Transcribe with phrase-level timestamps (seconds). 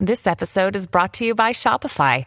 [0.00, 2.26] This episode is brought to you by Shopify.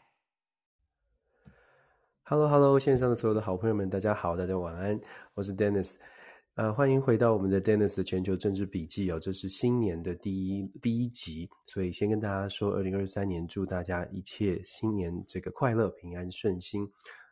[2.31, 4.97] Hello, Hello，线上的所有的好朋友们，大家好，大家晚安，
[5.33, 5.95] 我是 Dennis，
[6.55, 16.89] 呃，欢迎回到我们的 Dennis 的全球政治笔记哦，这是新年的第一第一集，所以先跟大家说，二零二三年祝大家一切新年这个快乐、平安、顺心。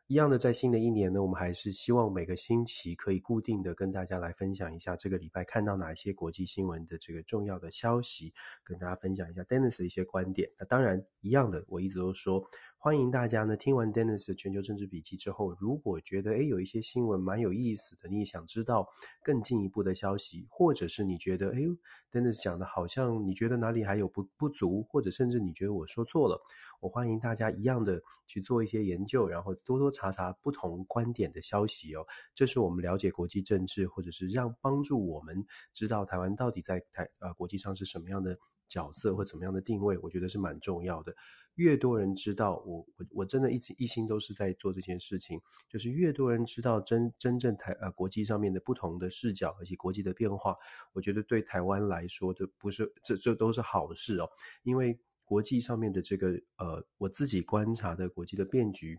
[0.08, 8.34] 一样的，在新的一年呢，我们还是希望每个星期可以固定的跟大家来分享一下这个礼拜看到哪一些国际新闻的这个重要的消息，
[8.66, 10.50] 跟大家分享一下 Dennis 的一些观点。
[10.58, 12.44] 那当然，一样的，我一直都说。
[12.82, 18.88] 欢迎大家呢，听完 Dennis 的全球政治笔记之后，如果觉得诶有一些新闻蛮有意思的，你也想知道
[19.22, 21.68] 更进一步的消息，或者是你觉得诶
[22.10, 26.42] Dennis 讲的好像你觉得哪里还有不不足，或者甚至你觉得我说错了，
[26.80, 32.06] 我欢迎大家一样的去做一些研究，然后多多查查不同观点的消息哦。
[32.34, 38.40] 这是我们了解国际政治，或者是让帮助我们知道台湾到底在台呃国际上是什么样的
[38.70, 41.14] 角色或怎么样的定位，我觉得是蛮重要的。
[41.56, 50.56] 越多人知道，我我我真的一直一心都是在做这件事情，就是越多人知道真真正台呃国际上面的不同的视角而且国际的变化，
[50.94, 54.30] 我觉得对台湾来说的不是这这都是好事哦，
[54.64, 58.98] 因为国际上面的这个呃我自己观察的国际的变局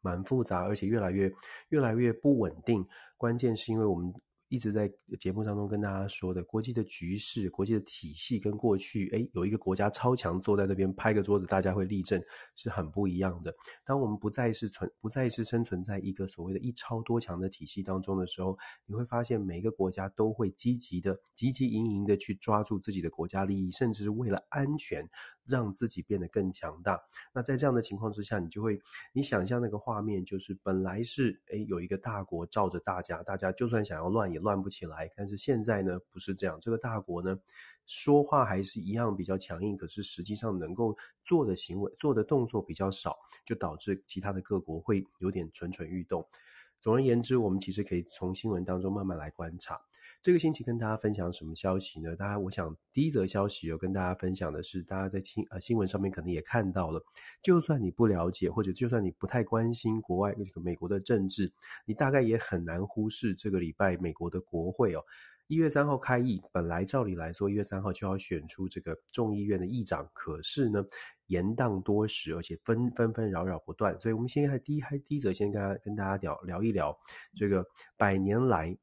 [0.00, 1.30] 蛮复杂，而且越来越
[1.68, 2.86] 越来越不稳定，
[3.18, 4.14] 关键是因为我们。
[4.48, 12.22] 一直在节目当中跟大家说的国际的局势、国际的体系跟过去，诶，有一个国家超强坐在那边拍个桌子，大家会立正，
[12.54, 13.52] 是很不一样的。
[13.84, 18.56] 当我们不再是存，不再是生存在一个所谓的一超多强的体系当中的时候，
[18.86, 25.04] 你会发现每一个国家都会积极的、积极营营的去抓住自己的国家利益，甚至是为了安全，
[25.44, 27.00] 让自己变得更强大。
[27.34, 28.78] 那在这样的情况之下，你就会，
[29.12, 34.35] 你想象那个画面，就是本来是诶，有一个大国罩着大家，大家就算想要乱。
[34.36, 36.58] 也乱不起来，但是现在呢，不是这样。
[36.60, 37.38] 这个大国呢，
[37.86, 43.16] 说话还是一样比较强硬，可是实际上能够做的行为、做的动作比较少，
[43.46, 46.26] 就导致其他的各国会有点蠢蠢欲动。
[46.78, 49.80] 总而言之，我们其实可以从新闻当中慢慢来观察。
[50.22, 52.16] 这个星期跟大家分享什么消息呢？
[52.16, 57.00] 大家，我想第一则消息有跟大家分享的是，大家在新呃新闻上面可能也看到了，
[57.42, 61.52] 就算你不了解，或者就算你不太关心国外这个美国的政治，
[61.84, 65.04] 你大概也很难忽视这个礼拜美国的国会哦，
[65.46, 70.84] 一月三号开议，本来照理来说一月三号就要选出这个众议院的议长，可是呢
[71.28, 76.98] 延宕多时，而且纷纷纷扰扰不断，所以我们先还第一还第一则先跟大家跟大家聊聊一聊
[77.32, 77.64] 这个
[77.96, 78.76] 百年来。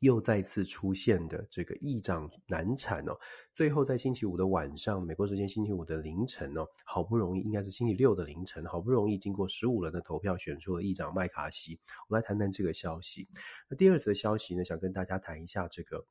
[0.00, 3.18] 又再次出现的这个议长难产哦，
[3.52, 11.78] 最后在星期五的晚上，美国时间星期五的凌晨哦，好不容易应该是星期六的凌晨，好不容易经过十五轮的投票选出了议长麦卡锡。
[12.08, 13.28] 我们来谈谈这个消息。
[13.68, 16.06] 那第二次的消息呢，想跟大家谈一下这个。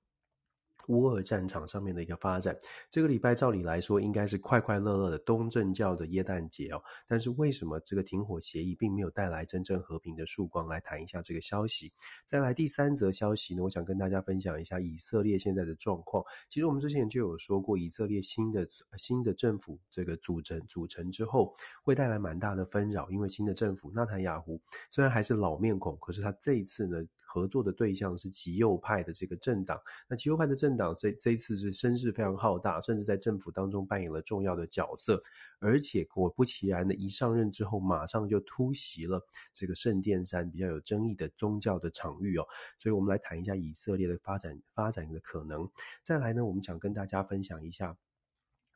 [0.87, 2.55] 乌俄战场上面的一个发展，
[2.89, 10.67] 这个礼拜照理来说应该是快快乐乐的东正教的耶诞节哦，但是为什么这个停火协议并没有带来真正和平的曙光？
[10.67, 11.91] 来谈一下这个消息。
[12.25, 16.23] 再来第三则消息呢，我想跟大家分享一下以色列现在的状况。
[16.49, 18.67] 其实我们之前就有说过，以色列新的
[18.97, 24.59] 新的政府这个组成组成之后，会带来蛮大的纷扰，因为新的政府纳坦雅胡
[24.89, 26.97] 虽然还是老面孔，可是他这一次呢。
[27.29, 29.77] 合作的对象是极右派的这个政党，
[30.07, 35.21] 那极右派的政党这这一次是声势非常浩大，甚至在政府当中扮演了重要的角色，
[35.59, 39.19] 而且果不其然的，一上任之后马上就突袭了
[39.51, 42.45] 这个圣殿山比较有争议的宗教的场域哦，
[42.77, 45.67] 所以我们来谈一下以色列的发展发展的可能。
[46.03, 47.97] 再来呢，我们想跟大家分享一下，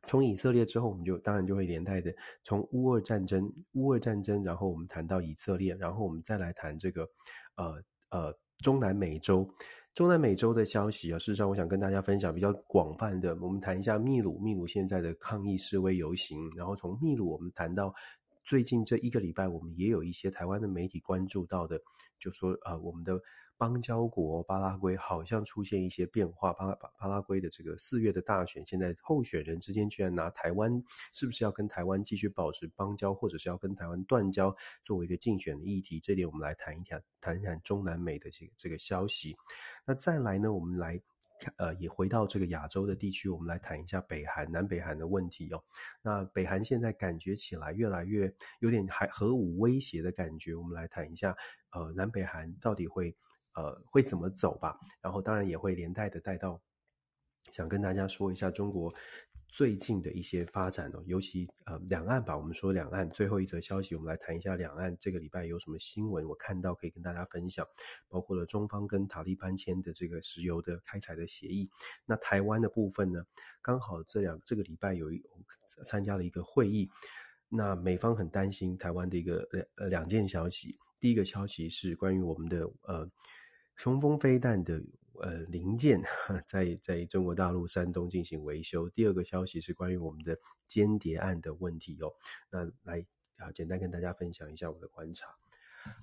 [0.08, 2.14] 从以色列之后，我们就当然就会连带的
[2.44, 7.08] 从乌俄战争，乌俄战争，然后我们谈到以色列，然后我们再来谈这个
[7.56, 7.82] 呃。
[8.14, 9.50] 呃，中南美洲，
[9.94, 13.36] 中南美洲的消息啊，事实上，我想跟大家分享比较广泛的。
[13.42, 17.94] 我们谈一下秘鲁，秘鲁现在的抗议示威游行，然后从秘鲁我们谈到
[18.46, 21.80] 最近这一个礼拜，我们也有一些台湾的媒体关注到的，
[22.20, 23.20] 就说啊，我们的。
[23.62, 36.00] 邦交国巴拉圭好像出现一些变化，巴拉巴拉圭的这个四月的大选，现在候选人之间居然拿台湾是不是要跟台湾继续保持邦交，或者是要跟台湾断交作为一个竞选的议题？
[36.00, 39.38] 这点我们来谈一谈，谈一谈中南美的这个这个消息。
[39.86, 41.00] 那再来呢，我们来
[41.58, 45.64] 呃，也回到这个亚洲的地区，我们来谈一下北韩、南北韩的问题哦。
[46.02, 51.38] 那北韩现在感觉起来越来越有点还核武威胁的感觉，我们来谈一下，
[51.74, 53.16] 呃，南北韩到底会
[53.56, 54.80] 呃会怎么走吧？
[55.02, 56.62] 然后当然也会连带的带到，
[57.52, 58.92] 想跟大家说一下中国。
[59.54, 67.68] 最近的一些发展哦，尤其呃两岸吧，我们说两岸最后一则消息，我们来谈一下两岸这个礼拜有什么新闻，我看到可以跟大家分享，
[68.08, 71.70] 包括了中方跟塔利班签的这个石油的开采的协议。
[72.06, 73.26] 那台湾的部分呢，
[73.62, 75.22] 刚好这两这个礼拜有一
[75.84, 76.90] 参加了一个会议，
[77.50, 79.46] 那美方很担心台湾的一个
[79.76, 83.06] 呃两件消息，第一个消息是关于我们的呃
[83.82, 84.80] 雄风飞弹的。
[85.24, 86.02] 呃，零件
[86.48, 88.90] 在在中国大陆山东进行维修。
[88.90, 90.36] 第二个消息是关于我们的
[90.68, 92.12] 间谍案的问题哦。
[92.50, 93.06] 那来
[93.38, 95.28] 啊，简单跟大家分享一下我的观察。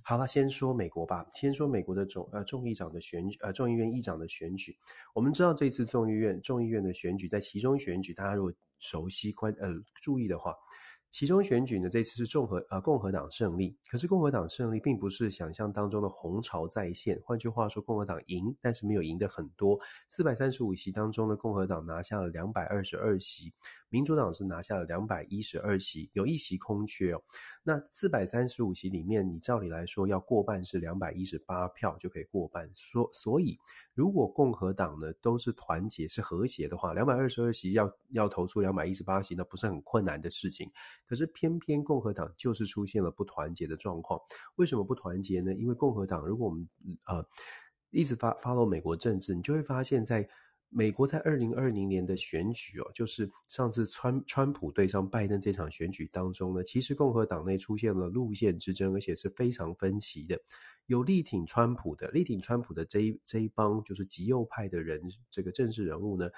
[0.04, 1.26] 好了，先说美国吧。
[1.34, 4.76] 先说美国的众呃众议长的选举，呃众议院议长的选举。
[5.12, 9.68] 我们知道这次众议院众议院的选举，在其中选举，大家如果熟悉关呃
[10.00, 10.54] 注意的话。
[11.10, 17.18] 其中选举呢，这次是共和呃共和党胜利，可是共和党胜利并不是想象当中的红潮再现。
[17.24, 19.78] 换句话说，共和党赢，但是没有赢得很多。
[20.08, 23.52] 四百三十五席当中呢，共和党拿下了两百二十二席，
[23.88, 27.22] 民主党是拿下了两百一十二席，有一席空缺哦。
[27.64, 33.58] 那四百三十五席里面，你照理来说要过半是两百一十八票就可以过半，所所以
[33.98, 40.70] 如果共和党呢都是团结是和谐的话，两百二十二席要要投出两百一十八席，那不是很困难的事情。
[41.04, 44.20] 可是偏偏共和党就是出现了不团结的状况。
[44.54, 45.52] 为什么不团结呢？
[45.52, 46.68] 因为共和党，如果我们
[47.06, 47.26] 呃
[47.90, 50.28] 一直发 follow 美国政治，你就会发现，在
[50.70, 60.38] 美国在二零二零年的选举哦，就是上次川川普对上拜登这场选举当中呢，其实共和党内出现了路线之争，而且是非常分歧的。
[60.86, 65.00] 有力挺川普的，力挺川普的这一这一帮就是极右派的人，
[65.30, 66.30] 这个政治人物呢。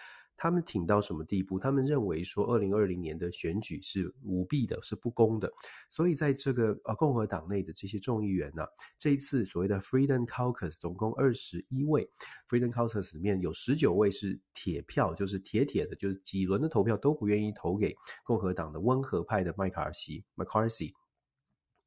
[0.43, 1.59] 他们挺到什么地步？
[1.59, 5.53] 他们认为说，二零二零年的选举是舞弊的，是不公的。
[5.91, 8.65] 所以在这个呃共和党内的这些众议员呢、
[8.97, 12.09] 这一次所谓的 Freedom Caucus 总共二十一位
[12.49, 17.95] ，Freedom Caucus 里面有十九位是铁票，就是铁铁的，就是几轮的投票都不愿意投给
[18.25, 20.91] 共和党的温和派的麦卡锡 （McCarthy）。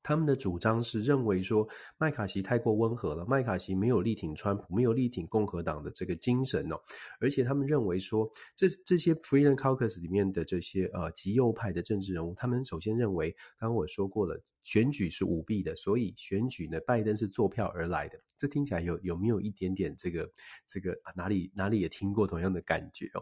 [0.03, 1.67] 他们的主张是认为说
[1.97, 6.75] 麦卡锡太过温和了，麦卡锡没有力挺川普，没有力挺共和党的这个精神哦，
[7.19, 20.31] 而且他们认为说这这些 Freedom Caucus 里面的这些呃极右派的政治人物，他们首先认为，刚刚我说过了，选举是舞弊的，所以选举呢，拜登是坐票而来的，这听起来有有没有一点点这个
[20.65, 23.21] 这个啊哪里哪里也听过同样的感觉哦？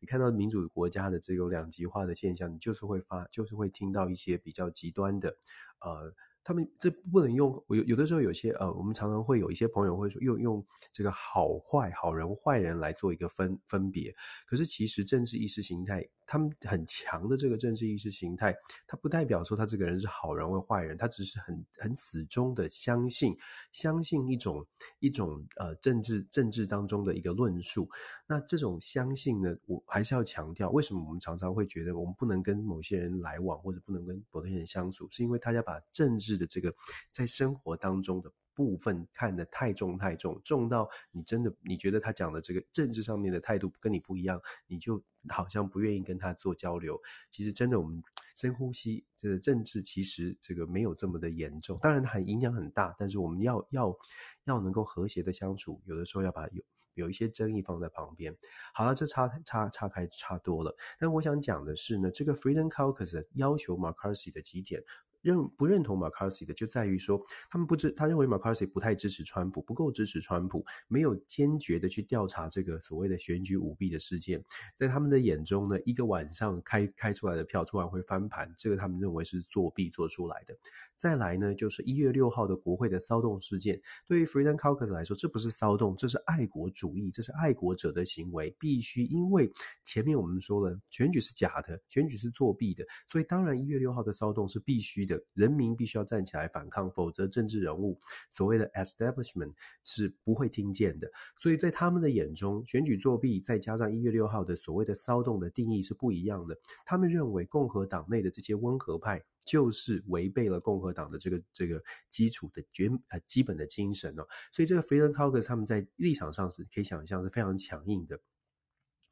[0.00, 5.36] 你看到民主国家的这种两极化的现象，你就是会发就是会听到一些比较极端的。
[5.80, 14.14] 呃，他们这不能用有有的时候有些呃，我们常常会有一些朋友会说用用这个好坏好人坏人来做一个分分别，
[14.46, 16.06] 可是其实政治意识形态。
[16.24, 18.54] 他们很强的这个政治意识形态，
[18.86, 23.36] 他不代表说他这个人是好人或坏人，他只是很很死忠的相信
[23.72, 24.66] 相信一种
[25.00, 27.86] 一种呃政治政治当中的一个论述。
[28.26, 36.74] 那这种相信呢，我还是要强调，为什么我们常常会觉得我们不能跟某些人来往，或者不能跟某些人相处，是因为大家把政治的这个
[37.10, 38.32] 在生活当中的。
[38.54, 47.00] 部分看得太重太重，重到你真的你觉得他讲的这个政治上面的态度跟你不一样，你就好像不愿意跟他做交流。
[47.30, 48.02] 其实真的，我们
[48.34, 53.98] 深呼吸，这个政治其实这个没有这么的严重，当然很影响很大，但是我们要要
[54.44, 56.62] 要能够和谐的相处，有的时候要把有
[56.92, 58.36] 有一些争议放在旁边。
[58.74, 60.76] 好了，这差差差开差多了。
[60.98, 64.84] 但我想讲的是呢，这个 Freedom Caucus 要求 McCarthy 的几点。
[65.22, 74.42] 认不认同 McCarthy 的，就在于说，他们不知他认为 McCarthy 不太支持川普，不够支持川普，没有坚决的去调查这个所谓的选举舞弊的事件。
[74.76, 80.54] 在他们的眼中呢，一个晚上开开出来的票突然会翻盘，这个他们认为是作弊做出来的。
[80.96, 89.50] 再来呢，就是一月六号的国会的骚动事件，对于 Freedom Caucus 来说，这不是骚动，这是爱国主义，这是爱国者的行为，必须因为
[89.84, 95.11] 前面我们说了，选举是假的，选举是作弊的，所以当然一月六号的骚动是必须的。
[95.34, 99.52] 人民必须要站起来反抗，否则政治人物所谓的 establishment
[99.82, 101.10] 是不会听见的。
[101.36, 106.56] 所以在他们的眼中，选举作弊再加上一月六号的所谓的骚动的定义是不一样的。
[106.84, 114.26] 他们认为共和党内的这些温和派就是违背了共和党的这个这个基础的绝呃基本的精神哦。
[114.52, 118.20] 所以这个 Freedom Caucus 他们在立场上是可以想象是非常强硬的。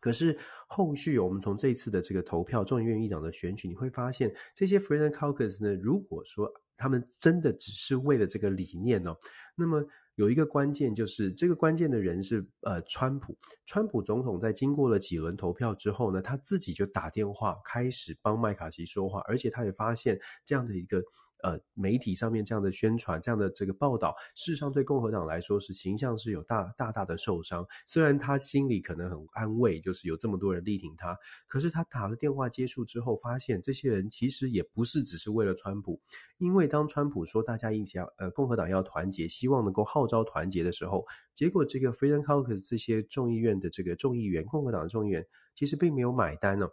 [0.00, 9.16] 可是后续，我们从这次的这个投票，众议院议长的选举，你会发现这些 Freedom Caucus 呢，如果说他们真的只是为了这个理念哦，
[9.54, 13.37] 那么有一个关键，就是这个关键的人是呃，川普。
[13.66, 21.02] 川普总统在经过了几轮投票之后呢，他自己就打电话开始帮麦卡锡说话，而且他也发现这样的一个。
[21.43, 27.67] 呃，媒体上面这样的宣传，这样的这个报道，事实上对共和党来说是形象是有大大大的受伤。
[27.87, 31.17] 虽然他心里可能很安慰，就是有这么多人力挺他，
[31.47, 36.01] 可是他打了电话接触之后，发现这些人其实也不是只是为了川普，
[36.39, 41.05] 因为当川普说大家一起要呃共和党要团结，希望能够号召团结的时候，
[41.35, 46.69] 结果这个 Freedom Caucus 这些众议院的这个众议员，共和党的众议员其实并没有买单呢、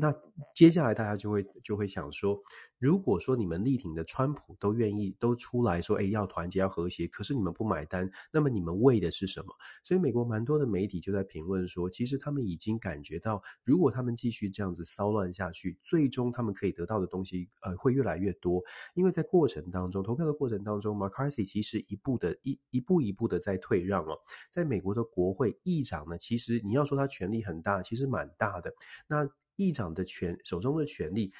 [0.00, 0.14] 那
[0.54, 2.40] 接下来大家就会就会想说，
[2.78, 9.54] 如果说你们力挺的川普都愿意都出来说，哎，要团结要和谐，可是你们不买单，那么你们为的是什么？
[9.84, 18.62] 所以美国蛮多的媒体就在评论说，其实他们已经感觉到，如果他们继续这样子骚乱下去，最终他们可以得到的东西，呃，会越来越多。
[18.94, 24.18] 因为在过程当中，投票的过程当中，McCarthy 其实一步的一一步一步的在退让哦。
[24.50, 28.72] 在美国的国会议长呢，其实你要说他权力很大，其实蛮大的。
[29.06, 31.32] 那议长的权手中的权力，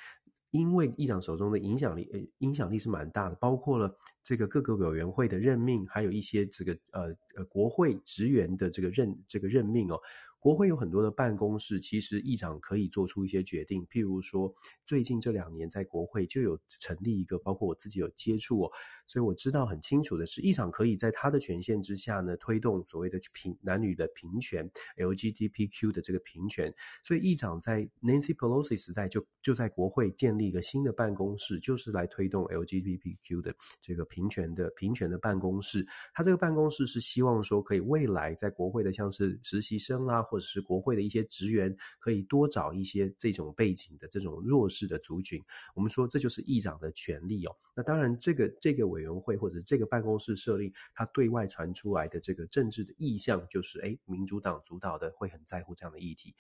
[0.51, 7.03] 因为议长手中的影响力，呃，影响力是蛮大的，包括了这个各个委员会的任命，还有一些这个呃
[7.37, 9.99] 呃国会职员的这个任这个任命哦。
[10.43, 13.87] 国会有很多的办公室，其实议长可以做出一些决定。
[13.89, 14.55] 譬如说，
[14.87, 18.73] 最近这两年在国会就有成立一个，包括我自己有接触哦，
[19.11, 26.73] 所以我知道很清楚的是，议长可以在他的权限之下呢，推动所谓的平男女的平权，LGBTQ 的这个平权。
[27.03, 35.85] 所以议长在 Nancy Pelosi 时代就就在国会建立一个新的办公室，就是来推动 LGBTQ 的这个平权的平权的办公室。
[36.15, 40.23] 他这个办公室是希望说，可以未来在国会的像是实习生啦。
[40.23, 45.43] 或者是国会的一些职员，可以多找一些这种背景的这种弱势的族群。
[45.75, 47.57] 我们说这就是议长的权利哦。
[47.75, 56.35] 那当然，这个这个我委员会或者这个办公室设立，它对外传出来的这个政治的意向，就是诶，民主党主导的会很在乎这样的议题。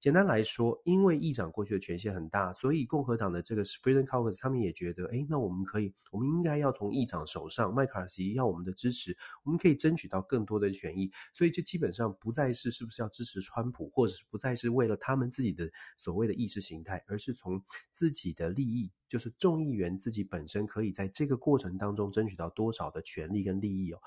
[0.00, 23.98] 简单来说，因为议长过去的权限很大，所以共和党的这个 Freedom Caucus 他们也觉得，诶，那我们可以，我们应该要从议长手上，麦卡锡要我们的支持，我们可以争取到更多的权益，所以就基本上不再是是不是要支持川普，或者是不再是为了他们自己的所谓的意识形态，而是从自己的利益，就是众议员自己本身可以在这个过程当中争取到多少的权利跟利益哦。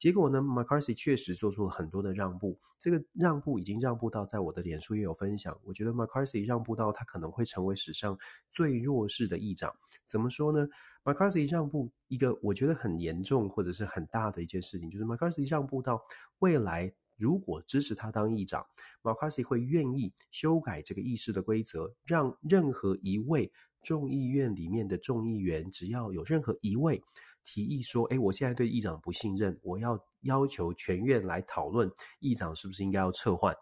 [0.00, 5.60] 结果呢，McCarthy 确实做出了很多的让步，这个让步已经让步到在我的脸书也有分享。
[5.62, 8.18] 我觉得 McCarthy 让步到他可能会成为史上
[8.50, 9.76] 最弱势的议长。
[10.06, 10.66] 怎么说呢
[11.04, 16.02] ？McCarthy 让步一个我觉得很严重或者是很大的一件事情，就是 McCarthy 让步到
[16.38, 18.64] 未来如果支持他当议长
[19.02, 23.52] ，McCarthy 会愿意修改这个议事的规则，让任何一位
[23.82, 27.02] 众议院里面的众议员，只要有任何一位。
[27.44, 33.54] 提议说：“诶，我现在对议长不信任，我要要求全院来讨论议长是不是应该要撤换。”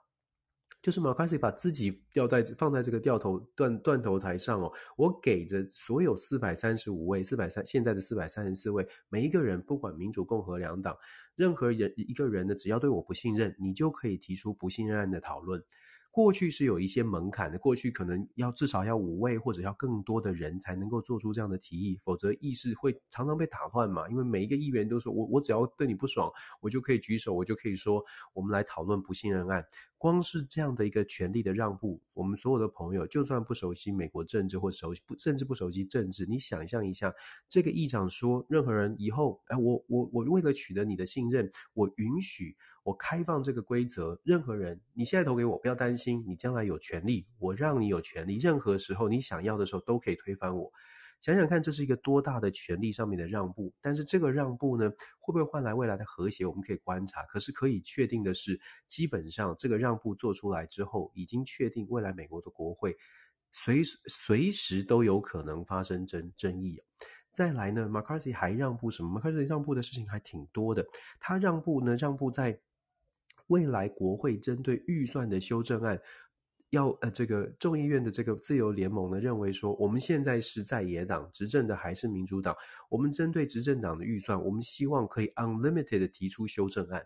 [0.80, 10.97] 就是马卡西把自己吊在放在这个吊头断断头台上哦，我给着所有四百三十五位、四百三现在的四百三十四位每一个人，不管民主、共和两党，
[11.35, 15.61] 任何人一个人呢，只要对我不信任，你就可以提出不信任案的讨论。
[16.11, 24.09] 过去是有一些门槛的，过去可能要至少要五位或者要更多的人才能够做出这样的提议，否则议事会常常被打乱嘛。
[24.09, 26.29] 因为每一个议员都说我我只要对你不爽，
[26.61, 29.65] 我就可以举手，我就可以说我们来讨论不信任案。
[29.97, 37.12] 光是这样的一个权力的让步，我们所有的朋友就算不熟悉美国政治或熟悉甚至不熟悉政治，你想象一下，
[37.49, 42.57] 这个议长说任何人以后，哎，我我我为了取得你的信任，我允许。
[42.88, 50.73] 我开放这个规则，任何人，你现在投给我，不要担心，你将来有权利，我让你有权利，任何时候你想要的时候都可以推翻我。
[51.21, 56.47] 想想看，这是一个多大的权利上面的让步，但是这个让步呢，会不会换来未来的和谐？
[56.47, 57.23] 我们可以观察。
[57.25, 62.97] 可是可以确定的是，基本上这个让步做出来之后，已经确定未来美国的国会
[63.52, 66.80] 随随时都有可能发生争争议。
[67.33, 70.87] 再来呢，McCarthy 还让步什么？McCarthy 让步的事情还挺多的。
[71.21, 72.59] 他让步呢，让步在。
[73.49, 76.00] 未来国会针对预算的修正案，
[76.71, 82.55] 要呃这个众议院的这个自由联盟呢认为说，我们现在是在野党执政的还是民主党，
[82.88, 87.05] 我们针对执政党的预算，我们希望可以 unlimited 的提出修正案。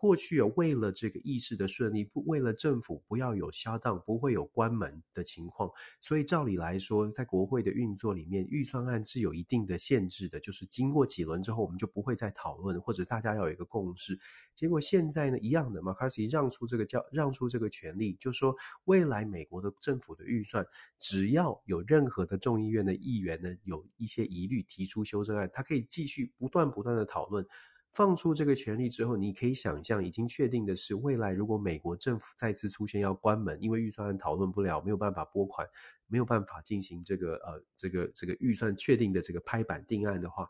[0.00, 14.18] 过去有，为了这个议事的顺利，不为了政府不要有 shutdown，不会有关门的情况，所以照理来说，在国会的运作里面，预算案是有一定的限制的，就是经过几轮之后，我们就不会再讨论，或者大家要有一个共识。
[14.54, 20.66] 结果现在呢，一样的，McCarthy 让出这个叫让出这个权利，就说未来美国的政府的预算，
[20.98, 27.46] 只要有任何的众议院的议员呢有一些疑虑，提出修正案，他可以继续不断不断的讨论。
[27.92, 35.66] 放出这个权利之后，你可以想象，已经确定的是，未来如果美国政府再次出现要关门，因为预算案讨论不了，没有办法拨款，
[36.06, 40.48] 没有办法进行这个呃这个这个预算确定的这个拍板定案的话，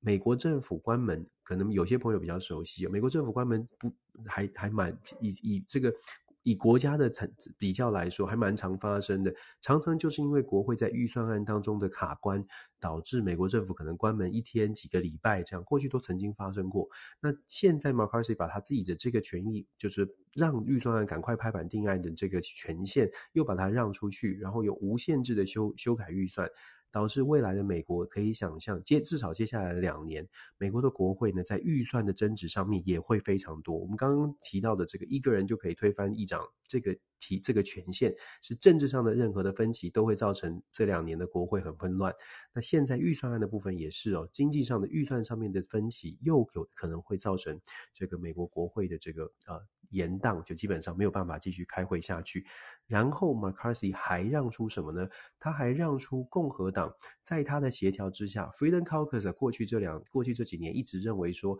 [0.00, 3.92] 美国政府关门，可能有些朋友比较熟悉，美国政府关门不
[4.26, 5.94] 还还蛮以以这个。
[6.42, 9.34] 以国家的成比较来说，还蛮常发生的。
[9.60, 12.44] 常常就是因为国会在预算案当中的卡关，
[12.78, 15.62] 导致美国政府可能关门一天、几个礼拜这样。
[15.64, 16.88] 过去都曾经发生过。
[17.20, 26.48] 那现在 McCarthy 把他自己的这个权益，就是让预算案赶快拍板定案的这个权限，又把它让出去，然后有无限制的修修改预算。
[26.92, 30.26] 导致未来的美国可以想象，接至少接下来的两年，
[30.58, 33.76] 美国的国会呢，在预算的争执上面也会非常多。
[33.76, 42.14] 我们刚刚提到的这个一个人就可以推翻议长，这个提这个权限，是政治上的任何的分歧都会造成这两年的国会很混乱。
[42.52, 47.60] 那现在预算案的部分也是哦，经济上的预算上面的分歧又有可能会造成
[47.94, 49.60] 这个美国国会的这个呃。
[49.90, 52.46] 延宕就基本上没有办法继续开会下去，
[52.86, 55.08] 然后 McCarthy 还让出什么呢？
[55.38, 56.92] 他还让出共和党
[57.22, 61.58] 在他的协调之下，Freedom Caucus 过去这两过去这几年一直认为说，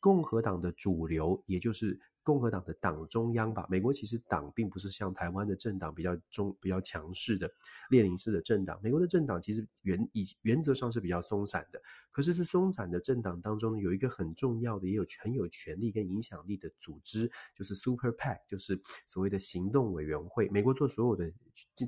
[0.00, 2.00] 共和党的主流也就是。
[2.22, 7.50] 共和党的党中央吧，美国其实党并不是像台湾的政党比较中比较强势的
[7.90, 8.80] 列宁式的政党。
[8.82, 20.48] 美国的政党其实原以原则上是比较松散的，可是这松散的政党当中有一个很重要的，也有很有权力跟影响力的组织，就是 Super PAC，就是所谓的行动委员会。
[20.50, 21.32] 美国做所有的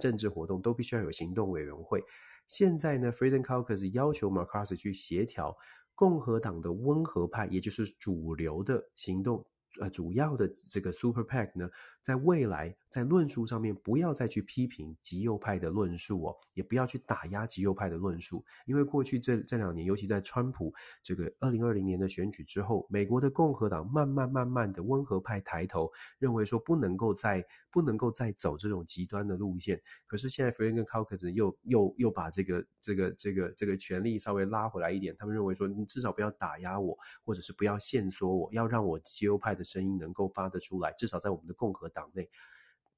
[0.01, 2.03] 政治活动都必须要有行动委员会。
[2.47, 5.57] 现在呢，Freedom Caucus 要求 McCarthy 去协调
[5.95, 9.47] 共和党的温和派，也就是主流的行动。
[9.81, 11.69] 呃，主要的这个 Super PAC 呢，
[12.01, 25.91] 在未来在论述上面不要再去批评极右派的论述哦，也不要去打压极右派的论述，因为过去这这两年，尤其在川普这个二零二零年的选举之后，美国的共和党慢慢慢慢的温和派抬头，
[26.21, 29.83] 认为说不能够再不能够再走这种极端的路线。
[30.07, 39.64] 可是现在 Freedom Caucus 又又又把这个这个这个这个权力稍微拉回来一点，他们认为说你至少不要打压我，或者是不要限缩我，要让我极右派的。
[39.65, 42.29] 声音能够发得出来，至少在我们的共和党内。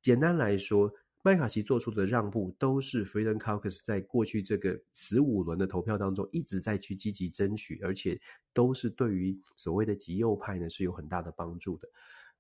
[0.03, 8.21] 简单来说，麦卡锡做出的让步，都是 Freedom Caucus 在过去这个十五轮的投票当中一直在去积极争取，而且
[8.53, 11.89] 都是对于所谓的极右派呢是有很大的帮助的。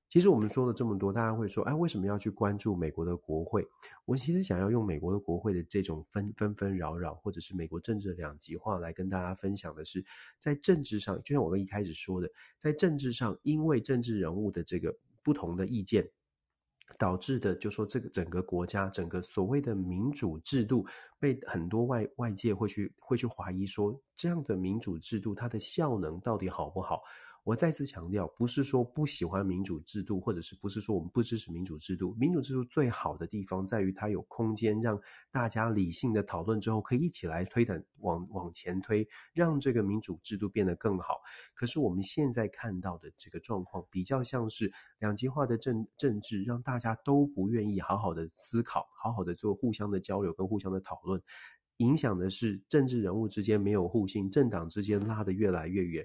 [0.09, 3.67] 其实我们说了这么多，大家会说，哎，为什么要去关注美国的国会？
[4.05, 10.05] 我其实想要用美国的国会的这种纷纷纷扰扰，或者是美国政治的两极化来跟大家分享的是，
[10.39, 16.09] 在政治上，就像我们一开始说的，在政治上，因为政治人物的这个不同的意见，
[16.97, 20.87] 导致的，就说这个整个国家，整个所谓的民主制度，
[21.19, 27.03] 被很多外外界会去会去怀疑说，这样的民主制度它的效能到底好不好？
[27.47, 32.13] 我再次强调，不是说不喜欢民主制度，或者是不是说我们不支持民主制度。
[32.19, 41.21] 民主制度最好的地方在于它有空间，让大家理性的讨论之后，可以一起来推展往往前推，让这个民主制度变得更好。
[41.55, 51.23] 可是我们现在看到的这个状况，比较像是两极化的政政治，让大家都不愿意好好的思考，好好的做互相的交流跟互相的讨论，
[51.77, 56.05] 影响的是政治人物之间没有互信，政党之间拉得越来越远。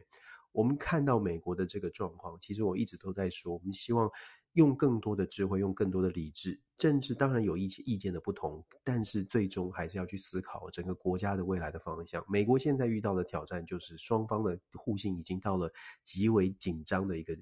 [0.52, 4.10] 我们看到美国的这个状况，其实我一直都在说，我们希望
[4.54, 6.60] 用更多的智慧，用更多的理智。
[6.78, 12.26] 政治当然有一些意见的不同，但是最终还是要去思考整个国家的未来的方向。
[12.28, 15.72] 美国现在遇到的挑战就是双方的互信已经到了
[16.04, 17.38] 极为紧张的一个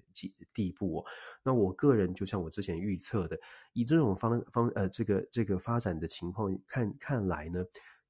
[0.54, 1.04] 地步。
[1.42, 3.40] 那我个人就像我之前预测的，
[3.72, 7.64] 以这种方方呃这个这个发展的情况看看来呢。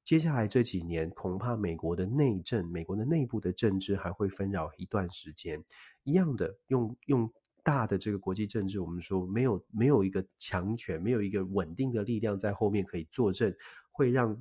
[0.09, 5.63] 接下来这几年，恐怕美国的内政、美国的内部的政治还会纷扰一段时间。
[6.03, 13.53] 一样的，用用大的这个国际政治，我们说没有没有一个强权，没有一个稳定的力量在后面可以作证。
[13.91, 14.35] 会让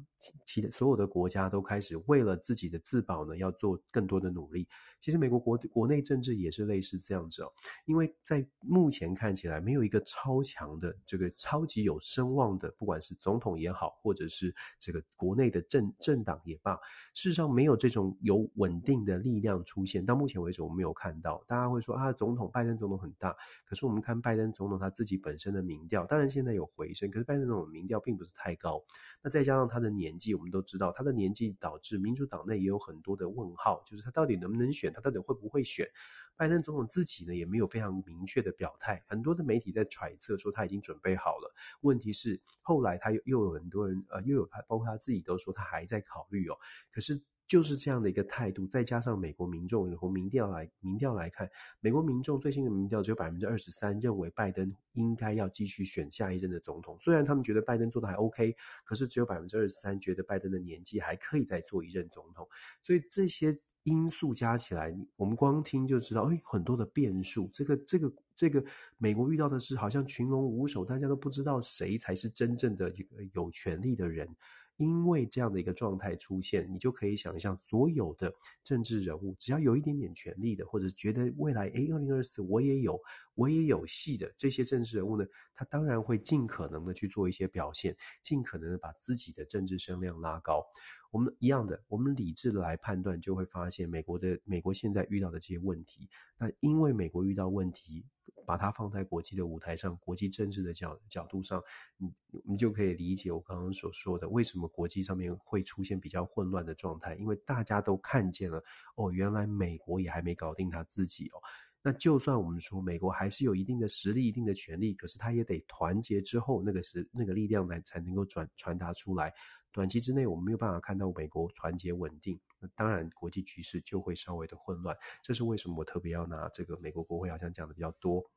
[0.46, 4.68] 其他所有的国家都开始为了自己的自保呢，要做更多的努力。
[5.00, 7.52] 其实美国国国内政治也是类似这样子哦，
[7.86, 16.74] 因为在目前看起来没有一个超强的这个超级有声望的，不管是总统也好，或者是这个国内的政政党也罢，
[17.14, 20.04] 事实上没有这种有稳定的力量出现。
[20.04, 21.42] 到目前为止，我们没有看到。
[21.46, 28.82] 大家会说啊，总统拜登总统很大，可是我们看拜登总统他自己本身的民调，当然现在有回升，可是拜登总统民调并不是太高。
[29.22, 35.88] 那再加上他的年纪，我们都知道他的年纪导致民主党内也有很多的问号，就是他到底能不能选，他到底会不会选？
[36.36, 41.52] 拜登总统自己呢也没有非常明确的表态，很多的媒体在揣测说他已经准备好了。
[41.80, 46.56] 问题是后来他又又有很多人呃又有他包括他自己都说他还在考虑哦。
[46.92, 56.96] 可是就是这样的一个态度，再加上美国民众从民调来民调来看，美国民众最新的民调只有百分之二十三认为拜登应该要继续选下一任的总统。
[57.00, 62.46] 虽然他们觉得拜登做的还 OK，可是只有百分之二十三觉得拜登的年纪还可以再做一任总统。
[62.82, 67.48] 所以这些因素加起来，我们光听就知道，哎，很多的变数。
[67.52, 68.62] 这个这个这个
[68.98, 74.28] 美国遇到的是好像群龙无首，大家都不知道谁才是真正的一个有权利的人。
[74.78, 82.98] 因为这样的一个状态出现，你就可以想象，所有的政治人物，只要有一点点权力的，或者觉得未来，诶，二零二四我也有，
[83.34, 90.64] 我也有戏的这些政治人物呢，他当然会尽可能的去做一些表现，尽可能的把自己的政治声量拉高。
[91.10, 98.04] 我们一样的，我们理智的来判断，就会发现美国的美国现在遇到的这些问题，那因为美国遇到问题。
[98.46, 101.62] 把它放在国际的舞台上，国际政治的角角度上，
[101.96, 102.12] 你
[102.44, 108.62] 你就可以理解我刚刚所说的，为什么国际上面会出现比较混乱的状态，因为大家都看见了，
[108.96, 111.40] 哦，原来美国也还没搞定他自己哦。
[111.80, 119.32] 那就算我们说美国还是有一定的实力、一定的权力，可是他也得团结之后，那个是那个力量来才能够转传达出来。
[119.78, 124.96] 短期之内我们没有办法看到美国团结稳定，那当然国际局势就会稍微的混乱。
[125.22, 128.28] 这是为什么我特别要拿这个美国国会好像讲的比较多。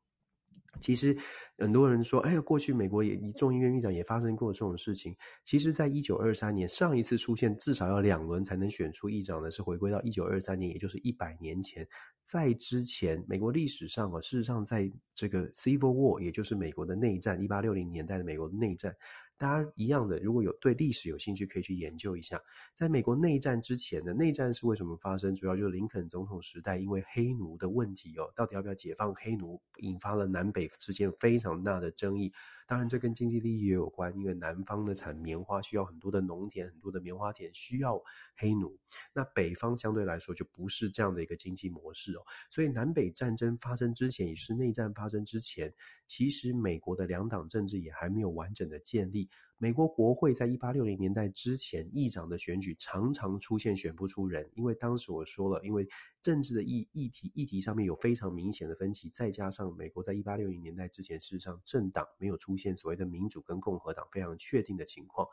[0.81, 1.17] 其实
[1.57, 5.15] 很多人说，哎呀，过去美国也众议院议长也发生过这种事情。
[5.43, 11.87] 其实，在一九二三年，上一次出现至少要两轮才能选出议长的是回归到一九二三年，也就是一百年前。
[12.21, 18.95] 在之前，美国历史上啊，事实上在这个 Civil War，也就是美国的内战，一八六零年代的美国内战。
[19.41, 22.39] 大家一样的，如果有对历史有兴趣，可以去研究一下。
[22.75, 25.33] 在美国内战之前的内战是为什么发生？
[25.33, 32.31] 主要就是林肯总统时代，因为黑奴的问题哦，到底要不要解放黑奴，引发了南北之间非常大的争议。
[32.71, 38.01] 当然，这跟经济利益也有关，因为南方的产棉花需要很多的农田，很多的棉花田需要
[38.37, 38.79] 黑奴。
[39.11, 42.21] 那北方相对来说就不是这样的一个经济模式哦。
[42.49, 45.73] 所以南北战争发生之前，也是内战发生之前，
[46.05, 49.29] 其实美国的两党政治也还没有完整的建立。
[49.61, 55.87] 美国国会在一八六零年代之前，议长的选举常常出现选不出人，因为当时我说了，因为
[56.19, 65.27] 政治的议议题议题上面有非常明显的分歧，再加上美国在一八六零年代之前，事实上政党没有出现所谓的民主跟共和党非常确定的情况。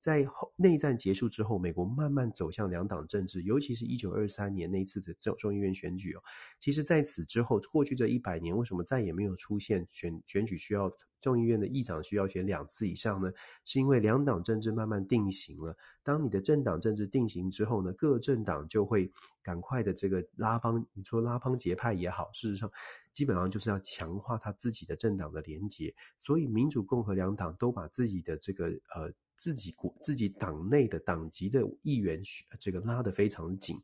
[0.00, 6.22] 在后内战结束之后，美国慢慢走向两党政治，尤其是一九二三年那次的众众议院选举哦。
[6.58, 13.30] 其实，在此之后，过去这一百年，为什么再也没有出现选选举需要众议院的议长需要选两次以上呢？
[13.66, 15.76] 是因为两党政治慢慢定型了。
[16.02, 22.72] 当你的政党政治定型之后呢，各政党就会赶快的这个拉帮，你说拉帮结派也好，事实上
[23.12, 25.94] 基本上就是要强化他自己的政党的连结。
[26.18, 29.12] 所以，民主、共和两党都把自己的这个呃。
[29.40, 32.22] 自己国自己党内的党籍的议员，
[32.58, 33.80] 这个拉得非常紧。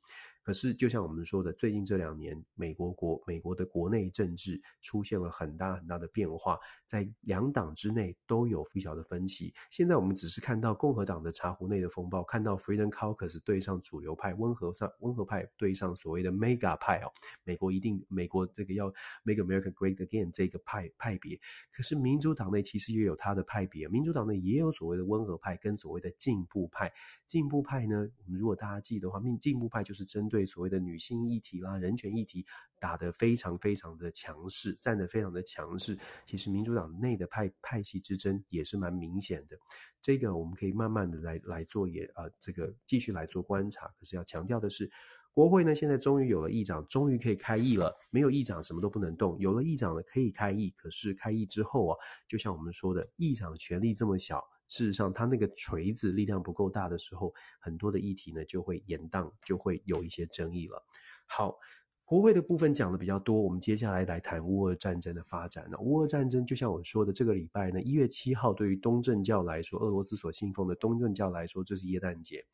[0.46, 9.52] 可是，就像我们说的，最近这两年，美国国美国的国内政治出现了很大很大的变化，在两党之内都有比较的分歧。
[9.70, 17.10] 现在我们只是看到共和党的茶壶内的风暴，看到 Freedom Caucus 对上主流派，温和上温和派对上所谓的 Mega 派哦，
[17.42, 18.86] 美国一定美国这个要
[19.24, 21.36] Make America Great Again 这个派派别。
[21.72, 26.92] 可是民主党内其实也有它的派别，民主党内也有所谓的温和派跟所谓的进步派。
[27.26, 30.35] 进步派呢，我们如果大家记得的话，进步派就是针对。
[30.36, 32.44] 对所谓的女性议题啦、人权议题
[32.78, 35.98] 打得非常非常的强势，站得非常的强势。
[36.26, 39.56] 其实民主党内的派派系之争也是蛮明显的。
[40.02, 43.86] 这个我们可以慢慢的来来做也啊、这个继续来做观察。
[43.98, 44.90] 可是要强调的是，
[45.32, 47.90] 国会呢现在终于有了议长，终于可以开议了。
[48.10, 50.68] 没有议长什么都不能动，有了议长呢可以开议。
[50.76, 51.96] 可是开议之后啊，
[52.28, 54.44] 就像我们说的，议长权力这么小。
[54.68, 60.82] 事实上，他那个锤子力量不够大的时候，很多的议题呢就会延宕，就会有一些争议了。
[61.26, 61.56] 好，
[62.04, 65.66] 国会的部分讲的比较多，我们接下来来谈乌俄战争的发展。
[65.70, 72.44] 那乌俄战争就像我说的，这个礼拜呢，一月七号对于东正教来说，俄罗斯所信奉的东正教来说，这是耶诞节。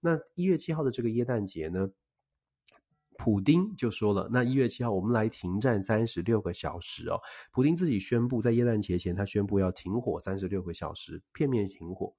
[0.00, 1.90] 那一月七号的这个耶诞节呢，
[3.18, 7.20] 普丁就说了，那一月七号我们来停战三十六个小时哦。
[7.52, 12.14] 普丁自己宣布，在耶诞节前，他宣布要停火三十六个小时，片面停火。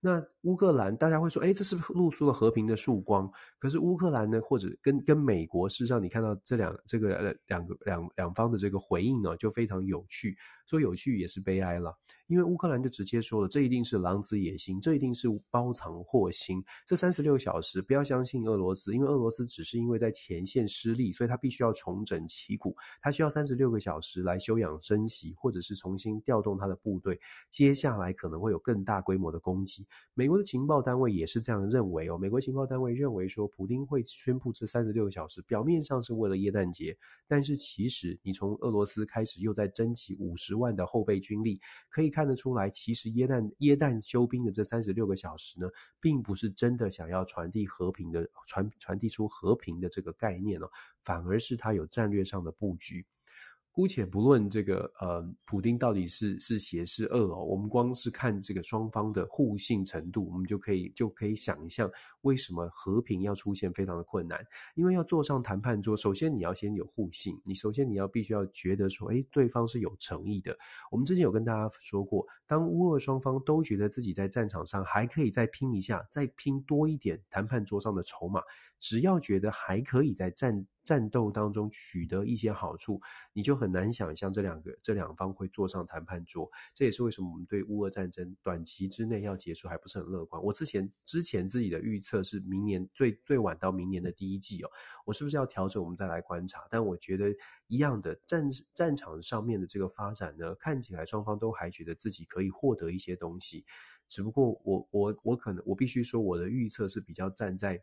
[0.00, 3.28] 那乌克兰，大家会说，哎，这是不是露出了和平的曙光？
[3.58, 10.36] 可是乌克兰呢，或者跟跟美国，事实上你看到这两这个呃两个两两方的这个回应呢，就非常有趣。
[10.66, 16.62] 说有趣也是悲哀了，因为乌克兰就直接说了，这一定是狼子野心，这一定是包藏祸心。
[16.84, 29.85] 这三十六小时不要相信俄罗斯，因为俄罗斯只是因为在前线失利，所以他必须要重整旗鼓，他需要三十六个小时来休养生息，或者是重新调动他的部队，接下来可能会有更大规模的攻击。
[30.14, 32.16] 美国的情报单位也是这样认为哦。
[32.16, 36.96] 美国情报单位认为说，普丁会宣布这三十六个小时，表面上是为了耶诞节，
[37.26, 45.68] 但是其实你从俄罗斯开始又在征集五十万的后备军力，可以看得出来，其实耶诞耶诞休兵的这三十六个小时呢，
[46.00, 50.70] 并不是真的想要传递和平的传传递出和平的这个概念哦，
[51.02, 53.04] 反而是他有战略上的布局。
[53.76, 61.90] 姑且不论这个呃，普丁到底是是邪是恶哦，我们光是看这个双方的互信程度，我们就可以就可以想象
[62.22, 64.42] 为什么和平要出现非常的困难。
[64.76, 70.56] 因为要坐上谈判桌，首先你要先有互信，你首先你要必须要觉得说，诶，对方是有诚意的。
[70.90, 78.40] 我们之前有跟大家说过，当乌俄双方都觉得自己在战场上还可以再拼一下，再拼多一点谈判桌上的筹码，
[78.78, 83.00] 只要觉得还可以在战战斗当中取得一些好处，
[83.32, 86.48] 你就很难想象这两个这两方会坐上谈判桌。
[86.72, 90.40] 这也是为什么我们对乌俄战争短期之内要结束还不是很乐观。
[90.40, 94.70] 我之前之前自己的预测是明年最最晚到明年的第一季哦，
[95.04, 95.82] 我是不是要调整？
[95.82, 96.68] 我们再来观察。
[96.70, 97.34] 但我觉得
[97.66, 103.64] 一样的战战场上面的这个发展呢，看起来双方都还觉得自己可以获得一些东西。
[104.08, 107.82] 只不过我我我可能我必须说我的预测是比较站在。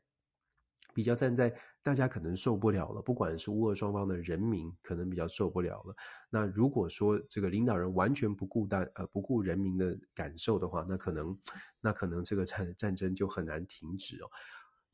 [0.93, 5.95] 比较站在大家可能受不了了，不管是乌俄双方的人民可能比较受不了了。
[6.29, 11.37] 那如果说这个领导人完全不顾大呃不顾人民的感受的话，那可能
[11.81, 14.29] 那可能这个战战争就很难停止哦。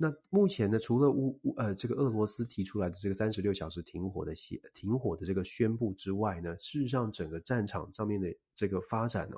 [0.01, 9.35] 那目前呢，除了乌乌呃这个俄罗斯提出来的这个三十六小时停火的协停火的这个宣布之外呢，事实上整个战场上面的这个发展呢、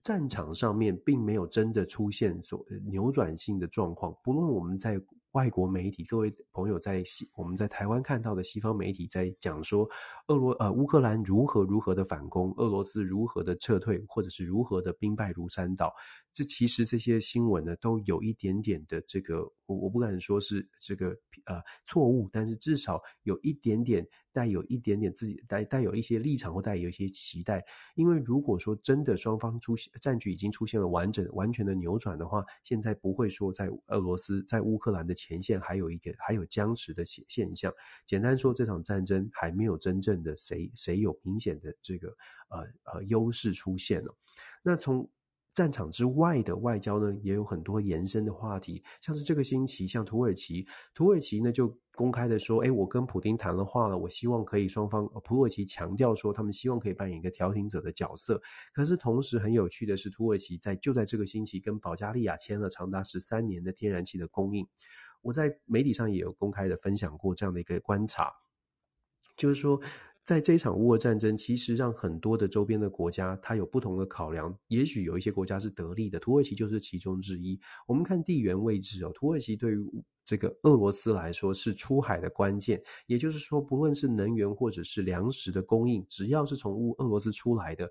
[0.00, 5.00] 战场上面并没有真的出现所扭转性的状况，不论我们在
[5.32, 9.88] 外国媒体，各位朋友在西我们在台湾看到的西方媒体在讲说，
[10.26, 15.94] 俄罗呃乌克兰如何如何的反攻，俄罗斯如何的撤退，或者是如何的兵败如山倒。
[16.32, 21.08] 这其实这些新闻呢，都有一点点的这个，我我不敢说是这个
[21.44, 27.64] 呃错误，但是至少有一点点带有一点点自己带带有一些立场或带有一些期待。
[27.96, 37.72] 因为如果说真的双方出现战局已经出现了完整完全的扭转的话，现在不会说在俄罗斯在乌克兰的前线还有一个还有僵持的现现象。
[38.06, 42.08] 简单说，这场战争还没有真正的谁谁有明显的这个
[42.48, 44.16] 呃呃优势出现了。
[44.62, 45.10] 那从
[45.52, 58.40] 战场之外的外交呢，也有很多延伸的话题，像是这个星期，像土耳其，土耳其呢就公开的说，诶，我跟普丁谈了话了，我希望可以双方，土耳其强调说，他们希望可以扮演一个调停者的角色。
[58.72, 64.68] 可是同时很有趣的是，土耳其在就在这个星期跟保加利亚签了长达十三年的天然气的供应。
[65.22, 68.32] 我在媒体上也有公开的分享过这样的一个观察，
[69.36, 69.80] 就是说。
[70.22, 74.56] 在这一场乌俄战争，其实让很多的周边的国家，它有不同的考量。
[74.68, 77.58] 也许有一些国家是得利的，土耳其就是其中之一。
[77.88, 82.80] 我们看地缘位置哦，土耳其对于这个俄罗斯来说是出海的关键。
[83.06, 87.90] 也就是说，不论是能源或者是粮食的供应，只要是从乌俄罗斯出来的。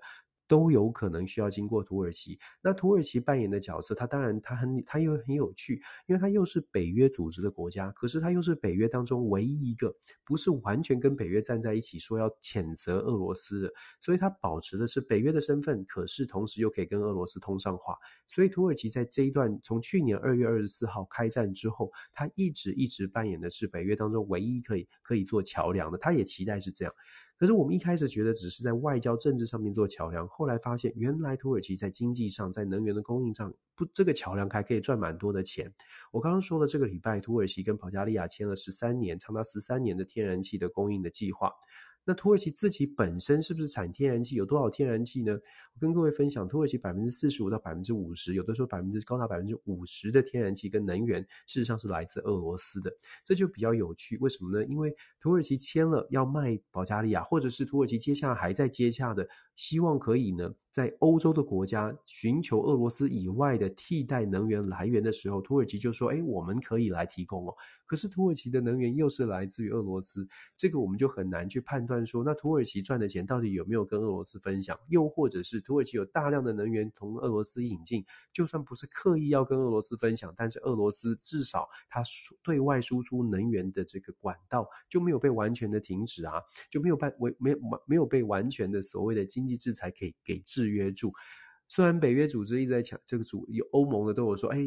[0.50, 2.36] 都有可能需要经过土耳其。
[2.60, 17.96] 那土耳其扮演的角色，它当然它很它又很有趣，因为它又是北约组织的国家，可是它又是北约当中唯一一个不是完全跟北约站在一起说要谴责俄罗斯的，所以它保持的是北约的身份，可是同时又可以跟俄罗斯通上话。
[18.26, 26.92] 所以土耳其在这一段从去年二月二十四号开战之后，它一直一直扮演的是北约当中唯一可以可以做桥梁的，它也期待是这样。
[27.40, 35.72] 可是我们一开始觉得只是在外交政治上面做桥梁，后来发现原来土耳其在经济上、在能源的供应上，不，这个桥梁还可以赚蛮多的钱。
[36.12, 41.54] 我刚刚说的，这个礼拜土耳其跟保加利亚签了十三年，长达十三年的天然气的供应的计划。
[42.04, 44.34] 那土耳其自己本身是不是产天然气？
[44.34, 45.32] 有多少天然气呢？
[45.74, 52.90] 我跟各位分享，土耳其百分之四十五到百分之五十，有的时候百分之高达百分之五十的天然气跟能源，事实上是来自俄罗斯的。
[53.24, 54.64] 这就比较有趣，为什么呢？
[54.66, 59.28] 因为土耳其签了要卖保加利亚，或者是土耳其接下来还在接洽的，
[59.60, 74.78] 希望可以呢，在欧洲的国家寻求俄罗斯以外的替代能源来源的时候，土耳其就说：“哎，我们可以来提供哦。”可是土耳其的能源又是来自于俄罗斯，这个我们就很难去判断说，那土耳其赚的钱到底有没有跟俄罗斯分享？
[74.88, 82.02] 又或者是土耳其有大量的能源从俄罗斯引进，就算不是刻意要跟俄罗斯分享，但是俄罗斯至少它
[82.42, 91.12] 对外输出能源的这个管道就没有被完全的停止啊，就没有办没没没有被完全的所谓的经济制裁给给制约住。
[91.72, 94.58] 虽然北约组织一直在抢这个组，有欧盟的都有说，哎，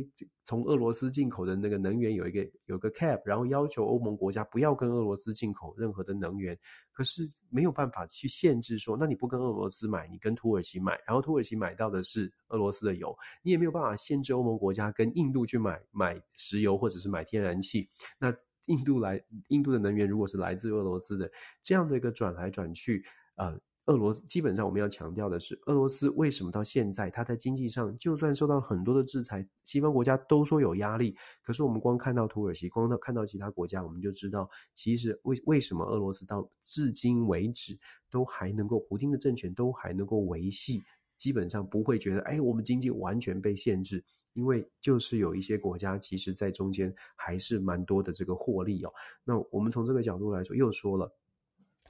[0.46, 6.58] 从俄罗斯进口的那个能源有一个有个 cap，然后要求欧盟国家不要跟俄罗斯进口任何的能源，
[6.94, 18.34] 可是没有办法去限制说，那你不跟俄罗斯买，你跟土耳其买，然后土耳其买到的是俄罗斯的油，你也没有办法限制欧盟国家跟印度去买买石油或者是买天然气，那
[18.68, 21.30] 印度来印度的能源如果是来自俄罗斯的，
[21.62, 23.04] 这样的一个转来转去，
[23.36, 23.60] 呃。
[23.88, 37.78] 俄罗斯基本上，我们要强调的是，俄罗斯为什么到现在，它在经济上就算受到很多的制裁，西方国家都说有压力，可是我们光看到土耳其，光到看到其他国家，我们就知道，其实为为什么俄罗斯到至今为止
[38.10, 40.82] 都还能够，普京的政权都还能够维系，
[41.18, 48.94] 基本上不会觉得，哎，我们经济完全被限制，因为就是有一些国家，其实在中间还是蛮多的这个获利哦。
[49.26, 51.14] 那我们从这个角度来说，又说了。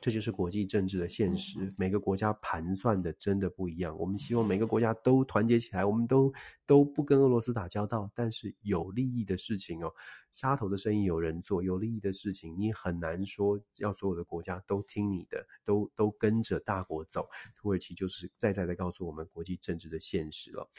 [0.04, 3.98] 这就是国际政治的现实，每个国家盘算的真的不一样。
[3.98, 6.30] 我们希望每个国家都团结起来，我们都
[6.66, 8.12] 都不跟俄罗斯打交道。
[8.14, 9.90] 但是有利益的事情哦，
[10.30, 17.26] 杀头的生意有人做，有利益的事情你很难说要所有的国家都听你的，都都跟着大国走。
[17.56, 20.70] 土耳其就是再再的告诉我们国际政治的现实了。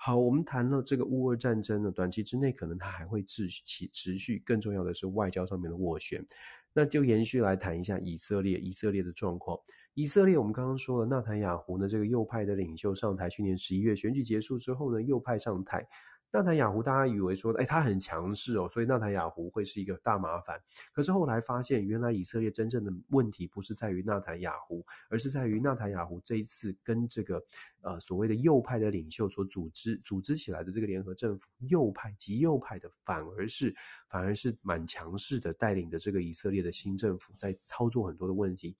[0.00, 6.24] 好，我们谈了这个乌俄战争呢，短期之内可能它还会持续持续，更重要的是外交上面的斡旋。
[6.72, 9.58] 那就延续来谈一下以色列，以色列的状况。
[9.94, 15.84] 以色列，我们刚刚说了，纳坦雅胡呢，这个右派的领袖上台，去年十一月选举结束之后呢，右派上台。
[16.30, 20.60] 纳坦雅胡，大家以为说，哎，他很强势哦，所以纳坦雅胡会是一个大麻烦。
[20.92, 27.42] 可是后来发现，原来以色列真正的问题不是在于纳坦雅胡，而是在于纳坦雅胡这一次跟这个
[27.80, 33.74] 呃所谓的右派的领袖所组织组织起来的这个联合政府，右派极右派的反而是
[34.06, 38.76] 反而是蛮强势的，带领的这个以色列的新政府在操作很多的问题。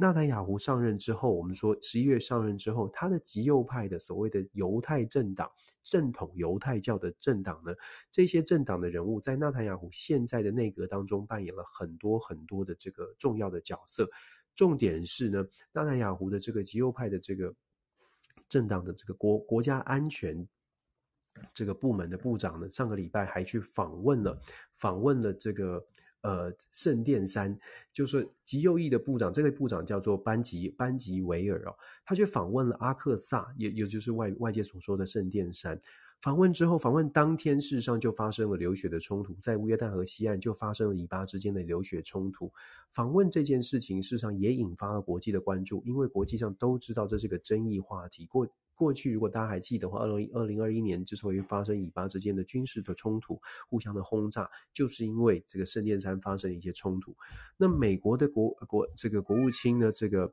[0.00, 5.50] 纳坦雅胡上任之后，我们说十一月上任之后，他的极右派的所谓的犹太政党。
[5.82, 7.74] 正统犹太教的政党呢，
[8.10, 14.08] 这些政党的人物在纳坦雅胡现在的内阁当中扮演了很多很多的这个重要的角色。
[14.54, 17.52] 重点是呢，纳坦雅胡的这个极右派的这个
[18.48, 20.46] 政党的这个国国家安全
[21.54, 24.38] 这个部门的部长呢，上个礼拜还去访问了
[24.76, 25.84] 访问了这个。
[26.22, 27.56] 呃，圣殿山
[27.92, 35.80] 就是极右翼的部长，这个部长叫做班吉班吉维尔哦，他去访问了阿克萨，也也就是外外界所说的圣殿山。
[36.20, 42.52] 访问之后，访问当天，事实上就发生了流血的冲突，在乌约旦河西岸就发生了以巴之间的流血冲突。
[42.92, 48.26] 访问这件事情，事实上也引发了国际的关注，因为国际上都知道这是个争议话题。
[48.26, 57.16] 过过去，如果大家还记得的话，二零二零二一年之所以发生以巴之间的军事的冲突、互相的轰炸，就是因为这个圣殿山发生了一些冲突。
[57.56, 60.32] 那美国的国国这个国务卿呢，这个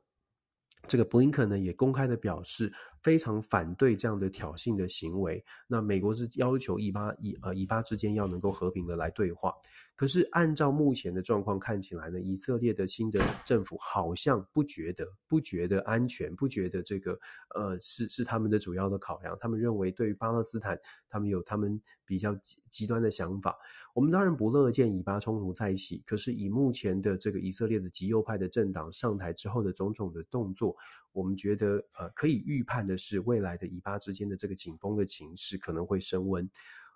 [0.88, 2.72] 这个布林肯呢，也公开的表示
[3.06, 5.44] 非常反对这样的挑衅的行为。
[5.68, 9.54] 那美国是要求以巴以呃以巴之间要能够和平的来对话。
[9.94, 17.18] 可是按照目前的状况看起来呢，以色列的新的政府好像不觉得不觉得安全，不觉得这个
[17.54, 19.38] 呃是是他们的主要的考量。
[19.40, 23.56] 他们认为对于巴勒斯坦，他们有他们比较极极端的想法。
[23.94, 30.76] 我们当然不乐见以巴冲突再起，可是以目前的这个以色列的极右派的政党上台之后的种种的动作，
[31.12, 36.48] 我们觉得呃可以预判的是，未来的以巴之间的这个紧绷的情势可能会升温。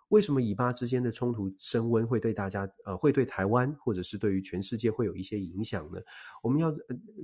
[0.09, 6.01] 为什么以巴之间的冲突升温会对大家呃会对台湾或者是对于全世界会有一些影响呢？
[6.43, 6.71] 我们要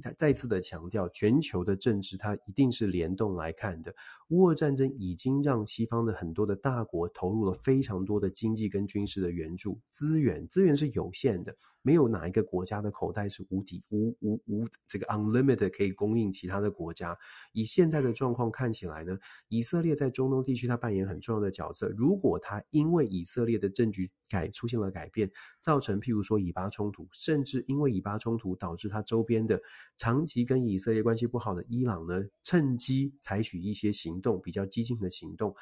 [0.03, 3.93] 呃再次的强调，全球的政治它一定是联动来看的。
[4.29, 11.57] 乌俄战争已经让西方的很多的大国投入了非常多的经济跟军事的援助资源，资源是有限的。
[11.87, 17.16] 没有哪一个国家的口袋是无底无无无这个 unlimited 可以供应其他的国家。
[17.53, 21.88] 以现在的状况看起来呢，以色列在中东地区它扮演很重要的角色。
[21.96, 29.62] 如果它因为以色列的政局改出现了改变，造成譬如说以巴冲突，甚至因为以巴冲突导致它周边的
[29.96, 35.55] 长期跟以色列关系不好的伊朗呢，趁机采取一些行动，比较激进的行动。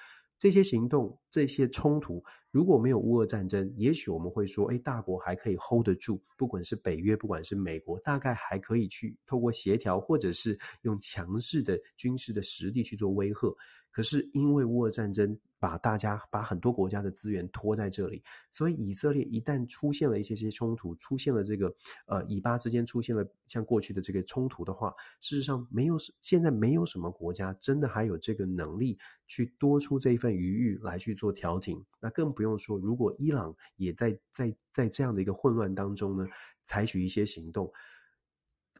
[0.44, 13.56] 这些行动、这些冲突，如果没有乌俄战争，也许我们会说，哎，大国还可以 hold 得住，不管是北约，不管是美国，大概还可以去透过协调，或者是用强势的军事的实力去做威吓。
[13.94, 21.72] 可是因为乌俄战争，把大家把很多国家的资源拖在这里，所以以色列一旦出现了一些些冲突，出现了这个
[22.06, 28.98] 呃以巴之间出现了像过去的这个冲突的话，事实上没有现在没有什么国家真的还有这个能力
[29.28, 31.80] 去多出这一份余裕来去做调停。
[32.00, 36.26] 那更不用说，如果伊朗也在在在这样的一个混乱当中呢，
[36.64, 37.72] 采取一些行动，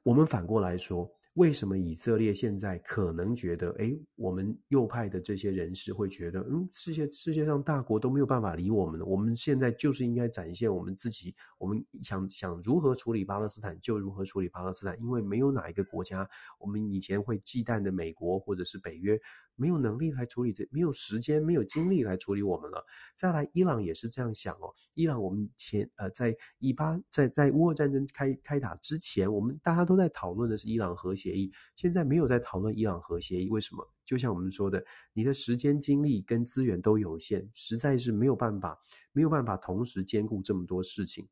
[0.03, 1.09] 我们反过来说。
[1.35, 16.29] 为什么以色列现在可能觉得，哎，我们右派的这些人士会觉得，嗯，世界世界上大国都没有办法理我们了，我们现在就是应该展现我们自己，我们想想如何处理巴勒斯坦就如何处理巴勒斯坦，因为没有哪一个国家，
[16.61, 19.21] 我们以前会忌惮的美国或者是北约，
[19.57, 22.85] 没有能力来处理这，没有时间，没有精力来处理我们了。
[23.15, 33.89] 再来，伊朗也是这样想哦，伊朗我们前呃在以巴在在乌俄战争开开打之前，我们大家都在讨论的是伊朗核协议，现在没有在讨论伊朗核协议，为什么？
[34.05, 34.85] 就像我们说的，
[35.15, 38.79] 你的时间、精力跟资源都有限，实在是没有办法，
[39.13, 41.27] 没有办法同时兼顾这么多事情。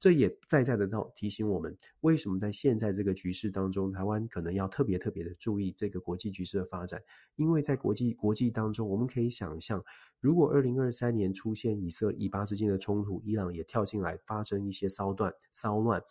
[0.00, 7.00] 这也再再的到提醒我们，为什么在现在这个局势当中，台湾可能要特别特别的注意这个国际局势的发展，
[7.36, 9.84] 因为在国际国际当中，我们可以想象，
[10.18, 16.02] 如果二零二三年出现以色以巴之间的冲突，伊朗也跳进来发生一些骚乱骚乱，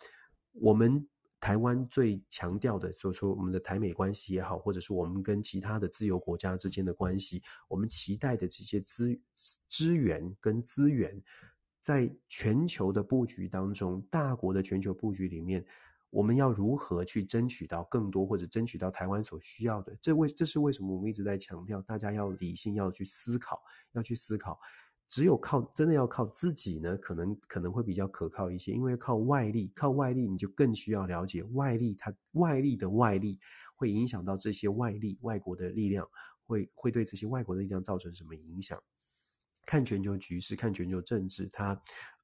[0.52, 1.06] 我们。
[1.42, 9.18] 台湾最强调的，就是说我们的台美关系也好，或者是我们跟其他的自由国家之间的关系，我们期待的这些资
[9.70, 11.18] 资源跟资源，
[11.82, 15.64] 在全球的布局当中，大国的全球布局里面，
[16.10, 19.96] 我们要如何去争取到更多，或者争取到台湾所需要的？
[20.02, 23.60] 这为这是为什么我们一直在强调，大家要理性，要去思考，
[23.92, 24.58] 要去思考。
[25.08, 33.40] 只有靠真的要靠自己呢，可能可能会比较可靠一些，因为靠外力，靠外力你就更需要了解外力，它外力的外力
[33.74, 36.08] 会影响到这些外力，外国的力量
[36.46, 38.80] 会会对这些外国的力量造成什么影响？
[39.70, 41.80] 看全球局势，看全球政治，它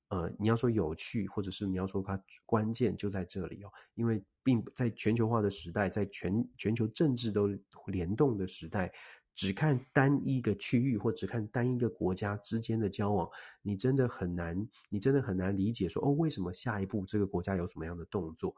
[0.08, 7.46] 呃，你要说有趣，或者是你要说它关键就在这里哦，因为并在全球化的时代，在全全球政治都
[7.86, 8.92] 联动的时代。
[9.36, 13.28] 只看单一个区域或只看单一个国家之间的交往，
[13.60, 18.56] 你真的很难，你真的很难理解说哦，为什么下一步这个国家有什么样的动作？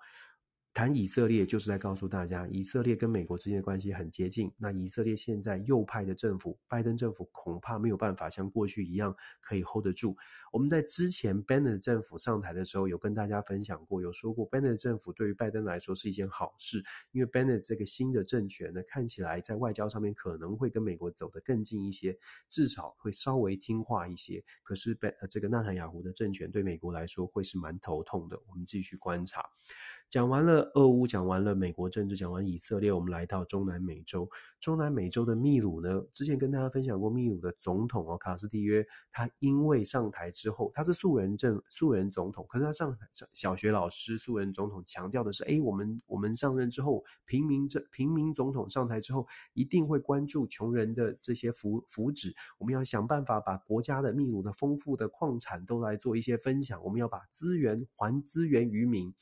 [0.79, 4.49] 谈以色列就是在告诉大家，以色列跟美国之间的关系很接近。
[4.57, 10.17] 那以色列现在右派的政府，拜登政府恐怕没有办法像过去一样可以 hold 得住。
[10.53, 22.17] 我们在之前 Bennett 政府上台的时候，有跟大家分享过，有说过 Bennett 政府对于拜登来说是一件好事，因为 Bennett 这个新的政权呢，看起来在外交上面可能会跟美国走得更近一些，
[22.49, 24.45] 至少会稍微听话一些。
[24.63, 28.41] 可是被这个纳坦雅胡的政权对美国来说会是蛮头痛的。
[28.47, 29.45] 我们继续观察。
[30.11, 34.27] 讲完了俄乌，讲完了美国政治，讲完以色列，我们来到中南美洲。
[34.59, 59.13] 中南美洲的秘鲁呢，之前跟大家分享过，秘鲁的总统哦，卡斯蒂约，他因为上台之后，他是素人政素人总统，可是他上台小学老师素人总统强调的是，诶，我们我们上任之后，平民这平民总统上台之后，一定会关注穷人的这些福福祉，我们要想办法把国家的秘鲁的丰富的矿产都来做一些分享，我们要把资源还资源于民。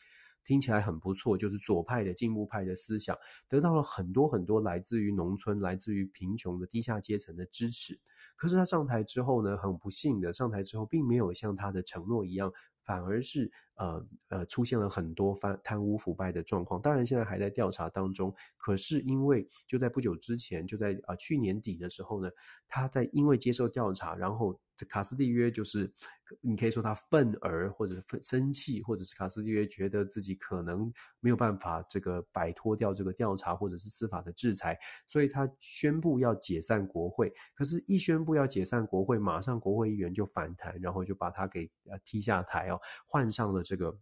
[0.47, 3.18] 听起来很不错，就是左派的进步派的思想
[3.49, 7.99] 得到了很多很多来自于农村、来自于贫穷的低下阶层的支持。
[8.36, 12.53] 可是他上台之后呢，很不幸的上台之后，并没有像他的承诺一样。
[12.87, 18.34] 反而是呃呃出现了很多翻贪污腐败的状况，当然现在还在调查当中。
[18.57, 22.30] 可是因为就在不久之前，就在啊、呃、去年底的时候呢，
[22.66, 25.93] 他在因为接受调查，然后这卡斯蒂约就是
[26.41, 34.76] 你可以说他愤而或者是生气，或者是卡斯蒂约觉得自己可能没有办法这个摆脱掉这个调查或者是司法的制裁，
[35.07, 37.32] 所以他宣布要解散国会。
[37.55, 42.76] 可是，一宣布要解散国会，马上国会议员就反弹，然后就把他给呃踢下台哦。
[43.07, 43.99] 换上了这个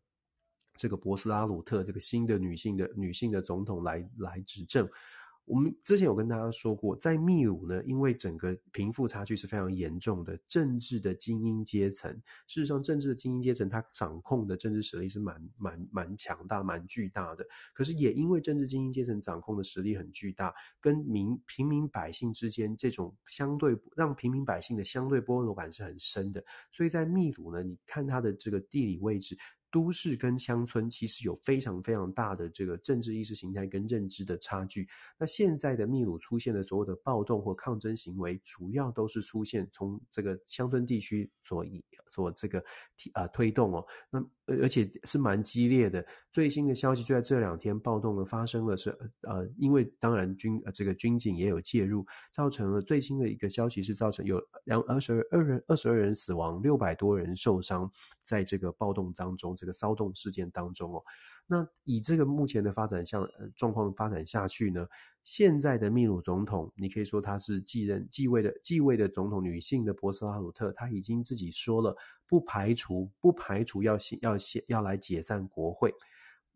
[0.77, 4.89] 这个博斯拉鲁特这个新的女性的女性的总统来来执政。
[5.47, 12.11] 我们之前有跟大家说过，在秘鲁呢，因为整个贫富差距是非常严重的，政治的精英阶层，
[12.47, 17.47] 事实上政治的精英阶层，它掌控的政治实力是蛮蛮蛮强大、蛮巨大的。
[17.75, 26.43] 可是也因为政治精英阶层掌控的实力很巨大，跟民平民百姓之间这种相对让平民百姓的相对剥夺感是很深的。
[26.73, 29.37] 所以在秘鲁呢，你看它的这个地理位置。
[29.75, 34.89] 都市跟乡村其实有非常非常大的这个政治意识形态跟认知的差距。
[35.19, 42.65] 那现在的秘鲁出现的所有的暴动或抗争行为，主要都是出现从这个乡村地区所以所这个
[43.15, 43.85] 啊推动哦。
[44.11, 46.05] 那而且是蛮激烈的。
[46.31, 48.91] 最新的消息就在这两天，暴动的发生了是
[49.23, 57.91] 呃，因为当然军呃这个军警也有介入，造成了最新的一个消息是造成有两二十二人二十二人死亡，六百多人受伤，
[58.23, 59.55] 在这个暴动当中。
[59.57, 61.03] 这个骚动事件当中哦，
[61.47, 64.87] 那以这个目前的发展向呃状况发展下去呢，
[65.25, 71.95] 现在的秘鲁总统，你可以说他是继任继位的继位的总统女性的博斯拉鲁特，他已经自己说了，
[72.27, 74.37] 不排除不排除要要
[74.69, 75.93] 要来解散国会。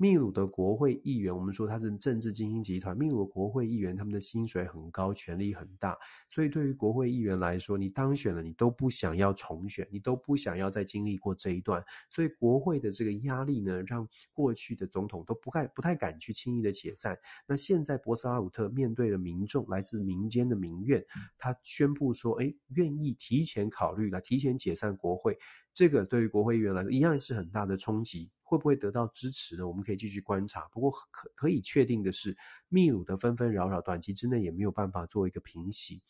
[0.00, 2.96] 秘鲁的国会议员，我们说他是政治精英集团。
[2.96, 11.84] 秘鲁的国会议员他们的薪水很高，权力很大，所以对于国会议员来说，你当选了，你都不想要重选，你都不想要再经历过这一段。
[12.10, 17.18] 所以国会的这个压力呢，让过去的总统都不太不太敢去轻易的解散。
[17.44, 21.04] 那现在博斯拉鲁特面对了民众来自民间的民怨，
[21.36, 25.36] 他宣布说，哎，愿意提前考虑来提前解散国会。
[25.74, 28.30] 这个对于国会议员来说，一样是很大的冲击。
[28.48, 29.68] 会不会得到支持呢？
[29.68, 30.62] 我们可以继续观察。
[30.72, 32.34] 不过可可以确定的是，
[32.70, 36.00] 秘鲁的纷纷扰扰，短期之内也没有办法做一个平息。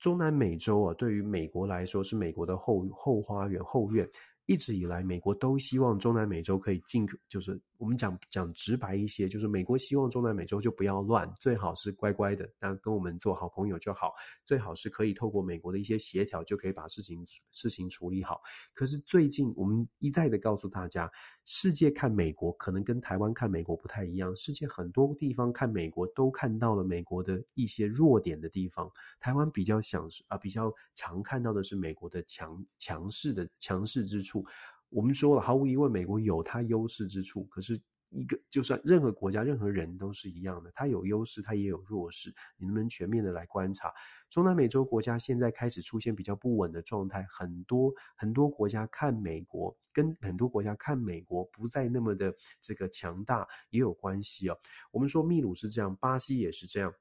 [0.00, 4.10] 中南美洲啊，对于美国来说是美国的后后花园后院。
[4.46, 14.12] 一直以来，美国都希望中南美洲可以进，就是我们讲讲直白一些，就是美国希望中南美洲就不要乱，最好是乖乖的，那跟我们做好朋友就好，
[14.44, 18.40] 最好是可以透过美国的一些协调，就可以把事情事情处理好。
[18.74, 21.08] 可是最近我们一再的告诉大家，
[21.44, 28.90] 世界看美国可能跟台湾看美国不太一样，世界很多地方看美国都看到了美国的一些弱点的地方，
[29.20, 34.31] 台湾比较想啊比较常看到的是美国的强强势的强势之处。
[34.32, 34.44] 处
[34.88, 37.44] 我们说了，毫无疑问，美国有它优势之处。
[37.44, 37.80] 可是，
[38.10, 42.34] 一个就算任何国家、任何人都是一样的，它有优势，它也有弱势。
[42.58, 43.90] 你能不能全面的来观察？
[44.28, 54.58] 中南美洲国家现在开始出现比较不稳的状态，很多很多国家看美国，跟很多国家看美国不再那么的这个强大也有关系哦。
[54.90, 56.92] 我们说秘鲁是这样，巴西也是这样。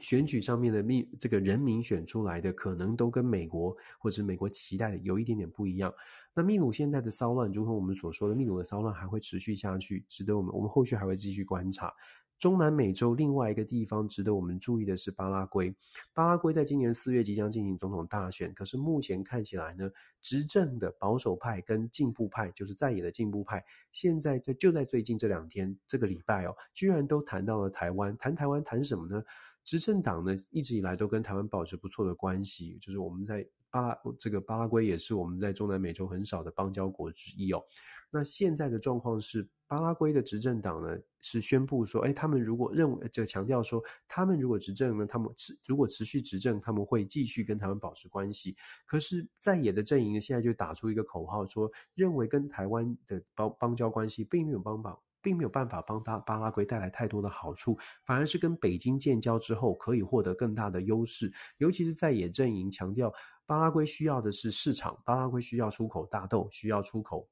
[0.00, 5.92] 选举上面的秘这个人民选出来的，可能都跟美国或者美国期待的有一点点不一样。
[6.34, 11.92] 那秘鲁现在的骚乱，就跟我们所说的秘鲁的骚乱还会持续下去，值得我们我们后续还会继续观察。
[12.38, 15.74] 中南美洲另外一个地方值得我们注意的是巴拉圭。
[16.14, 19.90] 巴拉圭在今年四月即将进行总统大选，可是目前看起来呢，
[20.22, 28.16] 执政的保守派跟进步派，就是在野的进步派，现在在就在最近这两天，这个礼拜哦，居然都谈到了台湾。
[28.16, 29.20] 谈台湾谈什么呢？
[29.68, 37.62] 执政党呢，一直以来都跟台湾保持不错的关系，就是我们在巴拉这个巴拉圭也是我们在中南美洲很少的邦交国之一哦。
[38.10, 48.56] 那现在的状况是，巴拉圭的执政党呢是宣布说，哎，他们如果认为这个强调说，他们如果执政呢，他们持如果持续执政，他们会继续跟台湾保持关系。
[48.86, 54.98] 可是在野的阵营现在就打出一个口号说，认为跟台湾的邦邦交关系并没有帮忙。
[55.20, 61.32] 并没有办法帮巴巴拉圭带来太多的好处，反而是跟北京建交之后可以获得更大的优势。
[61.58, 63.12] 尤其是在野阵营强调，
[63.46, 67.28] 巴拉圭需要的是市场，巴拉圭需要出口大豆，需要出口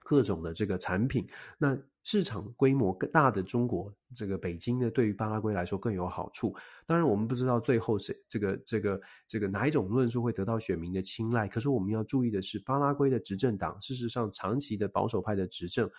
[0.00, 1.28] 各种的这个产品。
[1.58, 6.54] 那市场规模更大的中国，这个北京呢，对于巴拉圭来说更有好处。
[6.86, 11.48] 当然，我们不知道最后谁这个这个这个哪一种论述会得到选民的青睐。
[11.48, 15.90] 可是我们要注意的是，巴拉圭的执政党事实上长期的保守派的执政。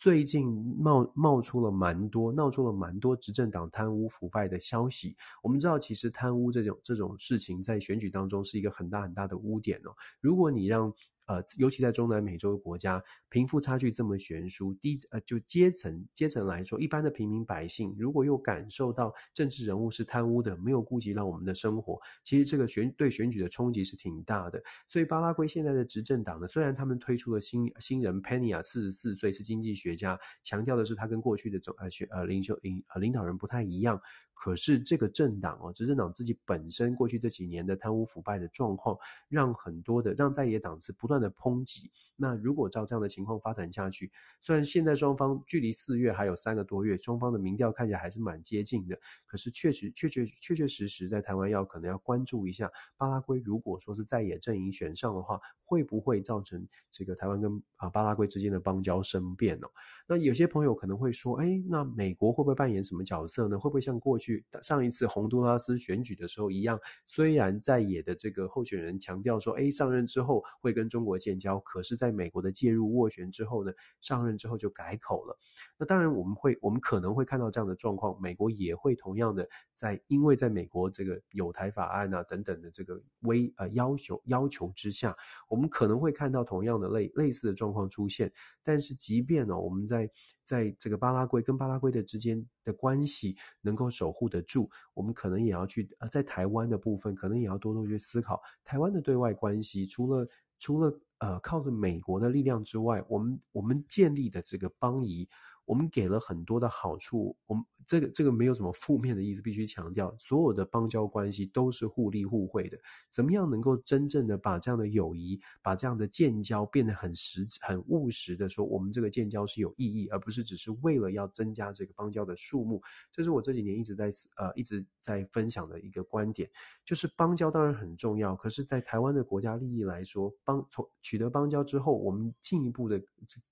[0.00, 0.48] 最近
[0.78, 5.14] 冒冒出了蛮多，闹出了蛮多执政党贪污腐败的消息。
[5.42, 9.92] 我们知道，其实贪污这种这种事情在选举当中是一个很大很大的污点哦。
[10.22, 10.90] 如果你让
[11.30, 24.60] 呃，尤其在中南美洲的国家，贫富差距这么悬殊，低呃就阶层阶层来说，一般的平民百姓如果又感受到政治人物是贪污的，没有顾及到我们的生活，其实这个选对选举的冲击是挺大的。
[24.88, 34.00] 所以巴拉圭现在的执政党呢，虽然他们推出了新新人 Pena，四十四岁，是经济学家，强调的是他跟过去的总呃选呃领袖领呃领导人不太一样。
[34.32, 38.96] 可是这个政党哦，执政党自己本身过去这几年的贪污腐败的状况，
[39.28, 41.90] 让很多的让在野党是不断的抨击。
[42.22, 44.12] 那如果照这样的情况发展下去，
[44.42, 59.66] 虽然现在双方距离四月还有三个多月，双方的民调看起来还是蛮接近的，可是确实确确确确实实在台湾要可能要关注一下巴拉圭，如果说是在野阵营选上的话，会不会造成这个台湾跟啊巴拉圭之间的邦交生变呢？
[60.06, 63.58] 那有些朋友可能会说，哎，那美国会不会扮演什么角色呢？
[63.58, 64.44] 会不会像过去？
[64.60, 75.36] 上一次洪都拉斯选举的时候一样，虽然在野的这个候选人强调说，哎，上任之后会跟中国国建交，可是在美国的介入斡旋之后呢，上任之后就改口了。
[75.76, 85.16] 那当然我们会，我们可能会看到这样的状况，美国也会同样的在，因为在美国这个有台法案啊等等的这个威呃要求要求之下，
[85.48, 88.32] 我们可能会看到同样的类类似的状况出现。
[88.62, 90.08] 但是即便呢，我们在
[90.44, 99.86] 在这个巴拉圭跟巴拉圭的之间的关系能够守护得住，我们可能也要去呃，在台湾的部分，可能也要多多去思考台湾的对外关系。
[99.86, 100.28] 除了
[100.60, 105.28] 除了呃靠着美国的力量之外，我们我们建立的这个邦谊，
[105.64, 112.78] 我们给了很多的好处，我们这个这个没有什么负面的意思，必须强调，所有的邦交关系都是互利互惠的。
[113.08, 122.82] 怎么样能够真正的把这样的友谊、把这样的建交变得很实、很务实的说，我们这个建交是有意义，而不是只是为了要增加这个邦交的数目。
[123.12, 126.50] 这是我这几年一直在呃一直在分享的一个观点，
[126.84, 133.00] 就是邦交当然很重要，可是，在台湾的国家利益来说，邦从取得邦交之后，我们进一步的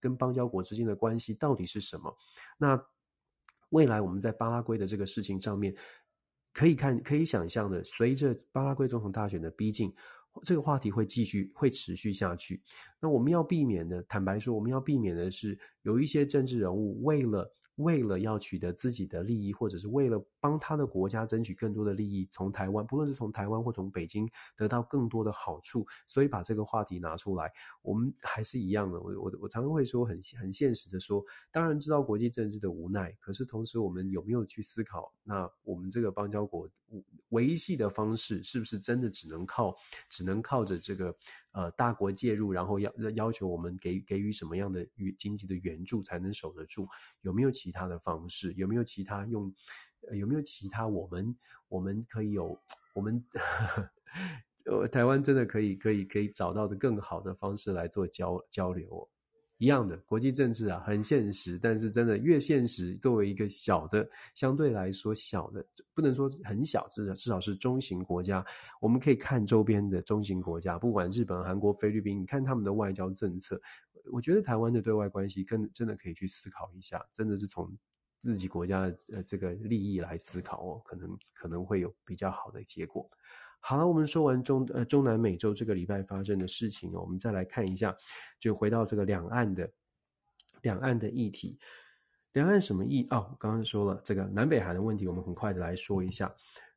[0.00, 1.97] 跟邦交国之间的关系到底是什么？
[1.98, 2.16] 什么
[2.56, 2.80] 那
[3.70, 5.74] 未来我们在巴拉圭的这个事情上面，
[6.54, 9.92] 可以看可以想象的，随着巴拉圭总统大选的逼近，
[10.44, 12.62] 这个话题会继续会持续下去。
[13.00, 17.52] 那我们要避免的，坦白说，我们要避免的是有一些政治人物为了。
[17.78, 27.52] 为了要取得自己的利益，或者是为了帮他的国家争取更多的利益，从台湾，不论是从台湾或从北京得到更多的好处，所以把这个话题拿出来，
[27.82, 29.00] 我们还是一样的。
[29.00, 36.68] 我我我常常会说很很现实的说，当然知道国际政治的无奈，可是同时我们有没有去思考，那我们这个邦交国
[37.30, 39.76] 维系的方式是不是真的只能靠
[40.08, 41.14] 只能靠着这个？
[41.52, 46.86] 呃，大国介入，然后要要求我们给给予什么样的与经济的援助才能守得住？
[47.22, 48.52] 有没有其他的方式？
[48.52, 49.52] 有没有其他用？
[50.12, 51.36] 有没有其他我们
[51.68, 52.56] 我们可以有
[52.94, 53.24] 我们
[54.66, 59.08] 呃台湾真的可以可以可以找到的更好的方式来做交交流？
[59.58, 68.44] 一样的国际政治啊，很现实，但是真的越现实，作为一个小的，相对来说小的，不能说很小，至少至少是中型国家，
[68.80, 73.60] 我们可以看周边的中型国家，不管日本、韩国、菲律宾，你看他们的外交政策，
[74.12, 77.76] 我觉得台湾的对外关系更真的可以去思考一下，真的是从
[78.20, 83.10] 自己国家的呃这个利益来思考哦，可能可能会有比较好的结果。
[83.60, 87.94] 好了，我们说完中呃中南美洲这个礼拜发生的事情哦，我们再来看一下，
[88.40, 89.70] 就回到这个两岸的
[90.62, 91.58] 两岸的议题，
[92.32, 93.36] 两岸什么议哦？
[93.38, 96.34] 刚刚说了这个南北韩的问题，我们很快的来说一下，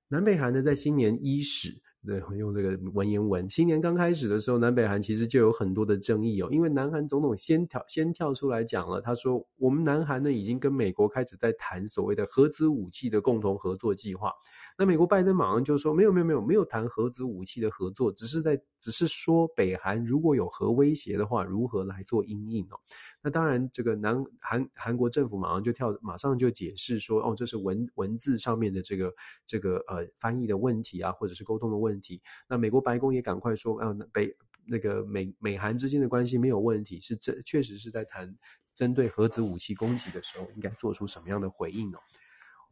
[0.08, 1.82] 南北韩呢在新年伊始。
[2.04, 3.48] 对，用这个文言文。
[3.48, 14.34] 新年刚开始的时候，南北韩其实就有很多的争议哦，因为南韩总统先跳先跳出来讲了，他说我们南韩呢已经跟美国开始在谈所谓的核子武器的共同合作计划。
[14.80, 22.80] 那美国拜登马上就说没有没有没有没有谈核子武器的合作，只是在只是说北韩如果有核威胁的话，如何来做应应哦。
[23.24, 29.14] 那当然，这个南韩韩国政府马上就跳，马上就解释说，哦，这是文文字上面的这个
[29.46, 32.22] 这个呃翻译的问题啊，或者是沟通的问题。
[32.48, 38.36] 那美国白宫也赶快说，啊，北那个美美韩之间的关系没有问题，是这确实是在谈
[38.74, 42.00] 针对核子武器攻击的时候应该做出什么样的回应哦。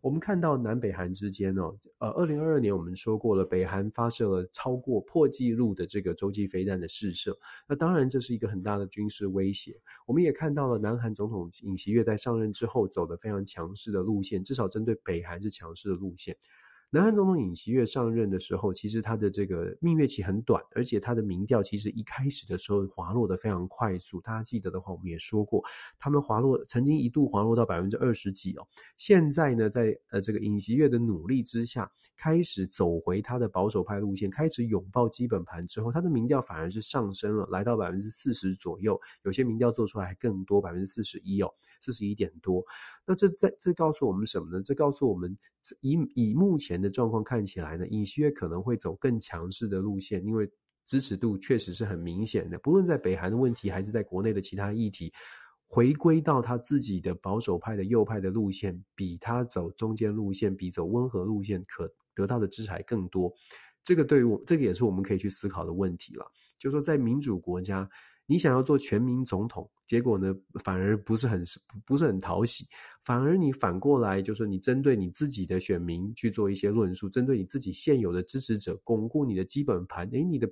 [0.01, 7.37] 我们看到南北韩之间哦，呃，二零二二年我们说过了，北韩发射了超过破纪录的这个洲际飞弹的试射，
[7.67, 9.77] 那当然这是一个很大的军事威胁。
[10.05, 16.35] 我们也看到了南韩总统尹锡悦在上任之后走的非常强势的路线，至少针对北韩是强势的路线。
[16.91, 24.19] 南韩总统尹锡悦上任的时候，其实他的这个蜜月期很短，而且他的民调其实一开始的时候滑落的非常快速。
[24.21, 25.63] 大家记得的话，我们也说过，
[25.99, 28.67] 他们滑落曾经一度滑落到百分之二十几哦。
[28.97, 38.99] 现在呢，在呃这个尹锡悦的努力之下，开始走回他的保守派路线，开始拥抱基本盘之后，他的民调反而是上升了，来到百分之四十左右。
[39.23, 41.49] 有些民调做出来还更多，百分之四十一哦，
[41.79, 42.61] 四十一点多。
[43.05, 44.61] 那这在这告诉我们什么呢？
[44.61, 45.37] 这告诉我们
[45.79, 50.51] 以以目前的状况看起来呢，尹锡悦可能会走更强势的路线，因为
[50.85, 52.59] 支持度确实是很明显的。
[52.59, 55.13] 不论在北韩的问题，还是在国内的其他议题，
[55.67, 61.89] 回归到他自己的保守派的右派的路线，比他走中间路线，比走温和路线，可
[62.19, 63.33] 得到的支持还更多。
[63.83, 66.25] 这个对于我，这个也是我们可以去思考的问题了。
[66.57, 67.89] 就是说，在民主国家。
[68.31, 71.41] 你想要做全民总统，结果呢，反而不是很
[71.83, 72.63] 不是很讨喜，
[73.01, 80.47] 反而你反过来就是你针对你自己的选民去做一些论述，针对你自己现有的支持者，巩固你的基本盘，诶，你的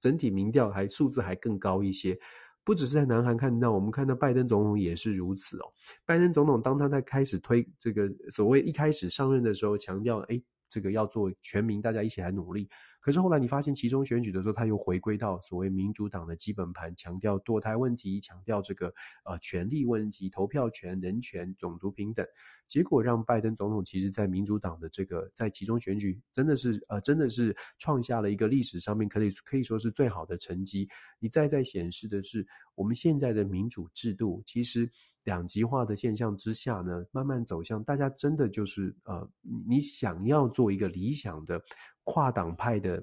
[0.00, 2.18] 整体民调还数字还更高一些。
[2.64, 5.70] 不只是在南韩看到，我们看到拜登总统也是如此哦。
[6.06, 10.42] 拜登总统当他在开始推这个所谓一开始上任的时候，强调诶，
[10.72, 12.66] 这个要做全民，大家一起来努力。
[13.00, 18.94] 可是后来你发现，其中选举的时候，他又回归到所谓民主党的基本盘，强调堕胎问题，强调这个
[19.24, 22.24] 呃权利问题、投票权、人权、种族平等。
[22.68, 30.88] 结果让拜登总统其实，在民主党的这个在其中选举，真的是呃真的是创下了一个历史上面可以可以说是最好的成绩。
[31.18, 32.46] 你再再显示的是，
[32.76, 34.88] 我们现在的民主制度，其实
[35.24, 39.28] 两极化的现象之下呢，慢慢走向大家真的就是呃，
[39.68, 41.60] 你想要做一个理想的。
[42.04, 43.00] 跨党派的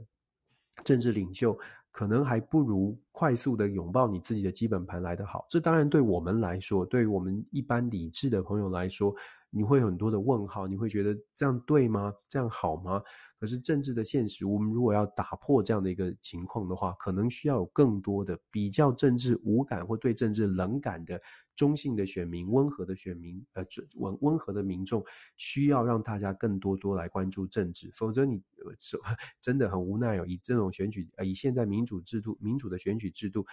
[0.83, 1.57] 政治领袖，
[1.89, 5.45] 可能还不如快速的拥抱你自己的基本盘来得好。
[5.49, 9.15] 这当然对我们来说，对于我们一般理智的朋友来说，
[9.51, 12.13] 你会有很多的问号，你会觉得这样对吗？
[12.27, 13.01] 这样好吗？
[13.39, 21.19] 可是政治的现实，我们如果要打破这样的一个情况的话，可能需要有更多的比较政治无感或对政治冷感的
[21.55, 25.03] 中性的选民、温和的选民，呃，温温和的民众，
[25.37, 28.35] 需要让大家更多多来关注政治，否则你，
[28.65, 28.73] 呃，
[29.41, 30.25] 真的很无奈哦。
[30.27, 33.45] 以这种选举，呃，以现在民主制度、民主的选举制度，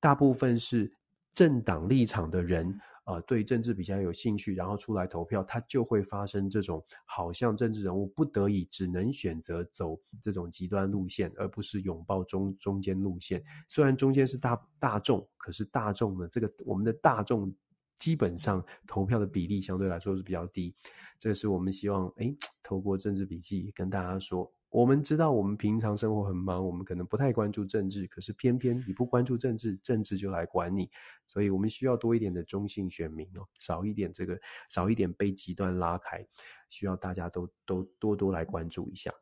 [0.00, 0.92] 大部分是
[1.32, 2.78] 政党立场的人。
[3.10, 13.42] 呃，对政治比较有兴趣，然后出来投票，他就会发生这种好像政治人物不得已只能选择走这种极端路线，而不是拥抱中中间路线。
[13.66, 17.52] 虽然中间是大大众，可是大众呢，这个我们的大众
[17.98, 20.72] 基本上投票的比例相对来说是比较低。
[21.18, 24.52] 这是我们希望诶，透过政治笔记跟大家说。
[24.70, 28.06] 我们知道，我们平常生活很忙，我们可能不太关注政治。
[28.06, 30.88] 可是偏偏你不关注政治，政治就来管你。
[31.26, 36.24] 所以我们需要多一点的中性选民哦，少一点这个，少一点被极端拉开。
[36.68, 39.12] 需要大家都都多多来关注一下。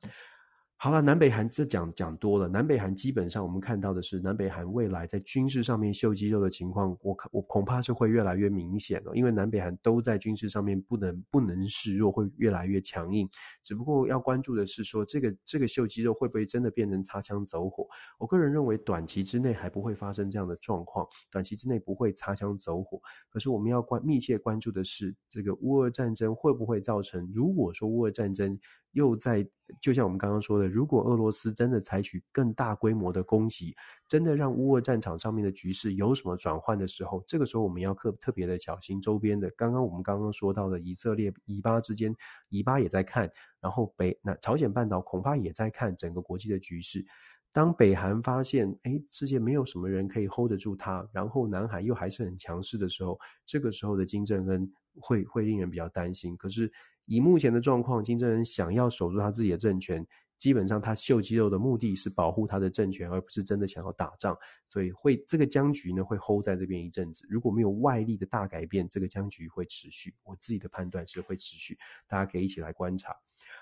[0.80, 2.46] 好了，南北韩这讲讲多了。
[2.46, 9.10] 南北韩基本上我们看到的是，南北韩未来在军事上面秀肌肉的情况，我我恐怕是会越来越明显了。
[9.16, 13.28] 因为南北韩都在军事上面不能不能示弱，会越来越强硬。
[13.64, 17.84] 只不过要关注的是说，这个这个秀肌肉会不会真的变成擦枪走火？
[18.16, 23.00] 我个人认为，短期之内还不会发生这样的状况，短期之内不会擦枪走火。
[23.28, 27.28] 可是我们要关密切关注的是，这个乌俄战争会不会造成？
[27.34, 28.56] 如果说乌俄战争，
[28.92, 29.46] 又在，
[29.80, 33.76] 就像我们刚刚说的，如果俄罗斯真的采取更大规模的攻击，
[34.08, 39.50] 真的让乌俄战场上面的局势有什么转换的时候，这个时候我们要特特别的小心周边的。
[39.56, 42.14] 刚刚我们刚刚说到的以色列、以巴之间，
[42.48, 43.30] 以巴也在看，
[43.60, 47.04] 然后北那朝鲜半岛恐怕也在看整个国际的局势。
[47.52, 56.34] 当北韩发现，诶，世界没有什么人可以 hold 得住他，然后南韩又还是很强势的时候，这个时候的金正恩会会令人比较担心。
[56.38, 56.72] 可是。
[57.08, 60.06] 以目前的状况，金正恩想要守住他自己的政权，
[60.36, 64.36] 基本上他秀肌肉的目的是保护他的政权，而不是真的想要打仗。
[64.68, 67.26] 所以会这个僵局呢会 hold 在这边一阵子。
[67.28, 70.14] 如果没有外力的大改变，这个僵局会持续。
[70.22, 73.16] 我自己的判断是会持续，大家可以一起来观察。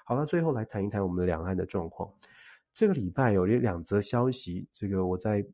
[0.04, 2.12] 好了，最后来谈一谈我们的两岸的状况。
[2.74, 5.46] 这个礼拜有两则消息，这个我在。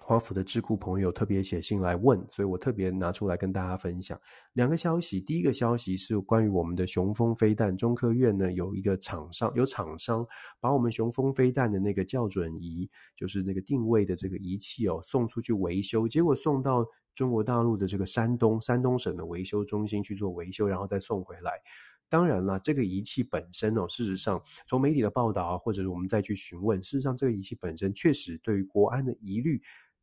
[0.00, 4.18] 华府的智库朋友特别写信来问，所以我特别拿出来跟大家分享
[4.54, 5.20] 两个消息。
[5.20, 10.26] 第一个消息是关于我们的雄风飞弹，中科院呢有一个厂商，有厂商
[10.60, 21.52] 把我们雄风飞弹的那个校准仪，就是那个定位的这个仪器哦，送出去维修，结果送到中国大陆的这个山东山东省的维修中心去做维修，然后再送回来。
[22.10, 29.62] 当然了，这个仪器本身哦，事实上从媒体的报道啊，或者是我们再去询问，事实上这个仪器本身确实对于国安的疑虑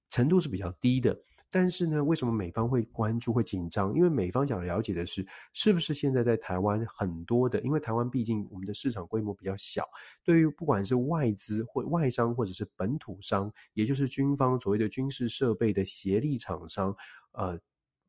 [0.10, 1.16] 程度是比较低的。
[1.50, 3.94] 但是呢，为什么美方会关注、会紧张？
[3.96, 9.88] 因为美方想了解的是，是不是现在在台湾很多的，因为台湾毕竟我们的市场规模比较小，
[10.26, 16.94] 对于不管是外资或外商，或者是本土商，也就是军方所谓的军事设备的协力厂商，
[17.32, 17.58] 呃，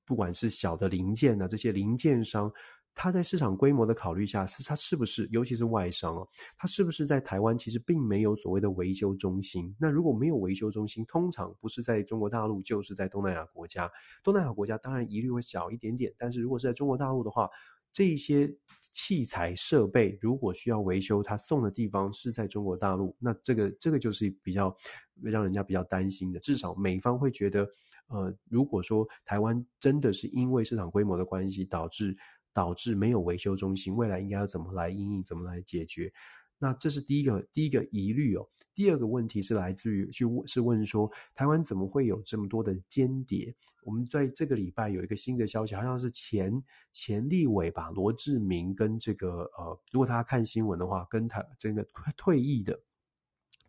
[0.05, 2.53] 不管是小的零件啊，这些零件商。
[3.01, 9.73] 它在市场规模的考虑下，是它是不是，尤其是外商哦，它是不是在台湾其实并没有所谓的维修中心？
[9.79, 13.89] 那如果没有维修中心，通常不是在中国大陆，就是在东南亚国家。
[14.25, 17.49] 东南亚国家当然疑虑会小一点点，但是如果是在中国大陆的话，
[17.93, 18.53] 这些
[18.93, 24.77] 器材设备如果需要维修，它送的地方是在中国大陆，那这个这个就是比较
[25.23, 26.41] 让人家比较担心的。
[26.41, 27.65] 至少美方会觉得，
[28.09, 32.17] 呃，如果说台湾真的是因为市场规模的关系导致。
[32.59, 36.13] 导致没有维修中心，未来应该要怎么来应应，怎么来解决？
[36.59, 38.45] 那这是第一个第一个疑虑哦。
[38.75, 43.55] 第二个问题是来自于去是问说，台湾怎么会有这么多的间谍？
[43.85, 46.53] 我们在这个礼拜有一个新的消息，好像是前
[46.91, 51.87] 前立委吧，罗志明跟这个呃，如果大家看新闻的话，跟他这个
[52.17, 52.77] 退役的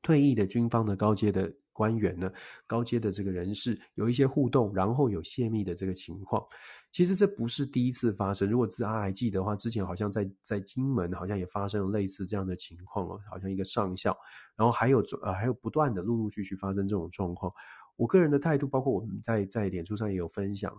[0.01, 1.53] 退役的军方的高阶的。
[1.71, 2.29] 官员呢，
[2.67, 6.45] 高阶的这个人士有一些互动，然后有泄密的这个情况。
[6.91, 8.49] 其实这不是第一次发生。
[8.49, 14.17] 如果大家还记得的话，之前好像在在金门好像也发生了类似这样的情况哦，好像一个上校，
[14.55, 17.53] 然后还有呃还有不断的陆陆续续发生这种状况。
[17.95, 20.73] 我个人的态度，包括我们在在脸书上也有分享。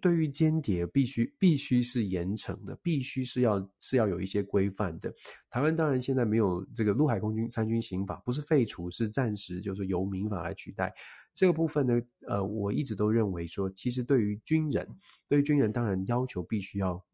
[0.00, 5.12] 对于间谍，必须必须是严惩的，必须是要是要有一些规范的。
[5.50, 10.94] 台湾当然现在没有这个陆海空军三军刑法，不是废除，是暂时就是由民法来取代。
[11.34, 14.88] 这个部分呢，呃，我一直都认为说，其实对于军人，
[15.28, 17.04] 对于军人当然要求必须要。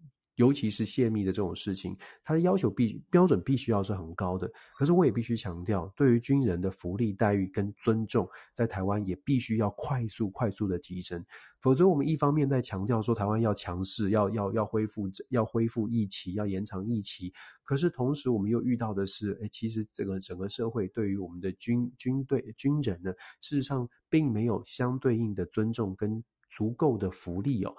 [0.43, 4.51] 尤其是泄密的这种事情，它的要求必标准必须要是很高的。
[4.77, 11.25] 可是我也必须强调，对于军人的福利待遇跟尊重，在台湾也必须要快速快速的提升。
[11.61, 17.33] 否则，我们一方面在强调说台湾要强势，要要要恢复要恢复疫期，要延长疫期。
[17.63, 26.21] 可是同时，我们又遇到的是，哎，其实整个整个社会对于我们的军军队军人呢，事实上并没有相对应的尊重跟
[26.51, 27.73] 足够的福利哦。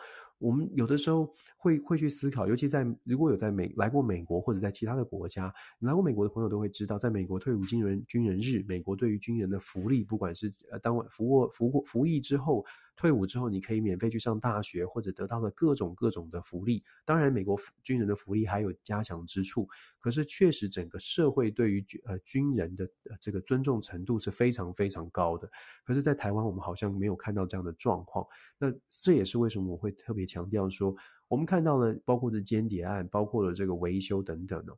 [0.43, 12.65] 我们有的时候会会去思考，尤其在如果有在美来过美国或者在其他的国家，来过美国的朋友都会知道，在美国退伍军人军人日，美国对于军人的福利，不管是呃当服过服过服役之后。
[12.95, 16.83] 退伍之后，你可以免费去上大学，或者得到了各种各种的福利。
[17.03, 19.67] 当然，美国军人的福利还有加强之处。
[19.97, 22.87] 可是，确实整个社会对于呃军人的
[23.19, 25.49] 这个尊重程度是非常非常高的。
[25.83, 28.23] 可是，在台湾，我们好像没有看到这样的状况。
[28.59, 30.95] 那这也是为什么我会特别强调说，
[31.27, 34.75] 我们看到了包括的间谍案，包括了这个维修等等的。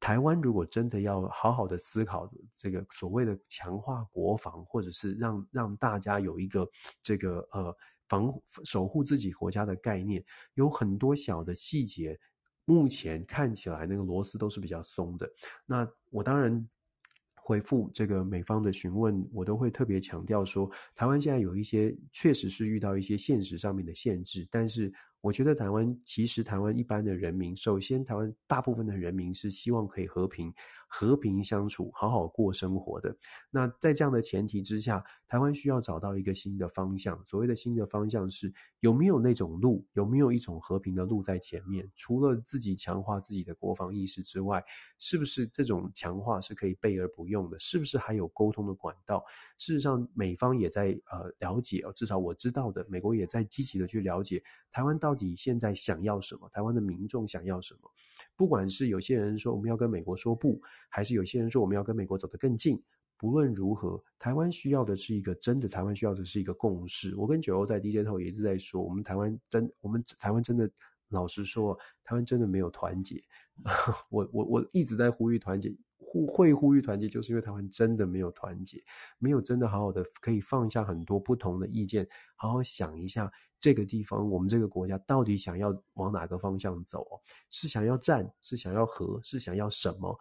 [0.00, 6.68] 台湾如果真的要好好的思考这个所谓的强化国防，或者是让让大家有一个
[7.02, 7.76] 这个呃
[8.08, 8.32] 防
[8.64, 10.24] 守护自己国家的概念，
[10.54, 12.18] 有很多小的细节，
[12.64, 15.30] 目前看起来那个螺丝都是比较松的。
[15.66, 16.68] 那我当然
[17.46, 24.92] 回复这个美方的询问，我都会特别强调说，台湾现在有一些确实是遇到一些现实上面的限制，但是。
[25.26, 30.54] 我觉得台湾其实台湾一般的人民，首先台湾大部分的人民是希望可以和平。
[30.88, 33.14] 和平相处，好好过生活的。
[33.50, 37.20] 那在这样的前提之下，台湾需要找到一个新的方向。
[37.24, 41.90] 所谓的新的方向是有没有那种路，有没有一种和平的路在前面？
[41.96, 44.64] 除了自己强化自己的国防意识之外，
[44.96, 47.58] 是不是这种强化是可以备而不用的？
[47.58, 49.22] 是不是还有沟通的管道？
[49.58, 57.90] 事实上，美方也在呃了解，至少我知道的，美国也在积极的去了解台湾到底现在想要什么，台湾的民众想要什么。
[58.36, 60.60] 不管是有些人说我们要跟美国说不。
[60.88, 62.80] 还是有些人说我们要跟美国走得更近。
[63.18, 67.16] 不论如何，台湾需要的是一个真的，台湾需要的是一个共识。
[67.16, 70.70] 我跟九欧在 DJ 头也一直在说，我们台湾真，我们台湾真的，
[71.08, 73.22] 老实说，台湾真的没有团结。
[74.10, 78.82] 我我我一直在呼吁团结，呼会呼吁团结，就是因为台湾真的没有团结，
[79.18, 87.04] 没有真的好好的可以放下很多不同的意见，好好想一下这个地方，我们这个国家到底想要往哪个方向走？
[87.50, 90.18] 是想要战，是想要和，是想要什么？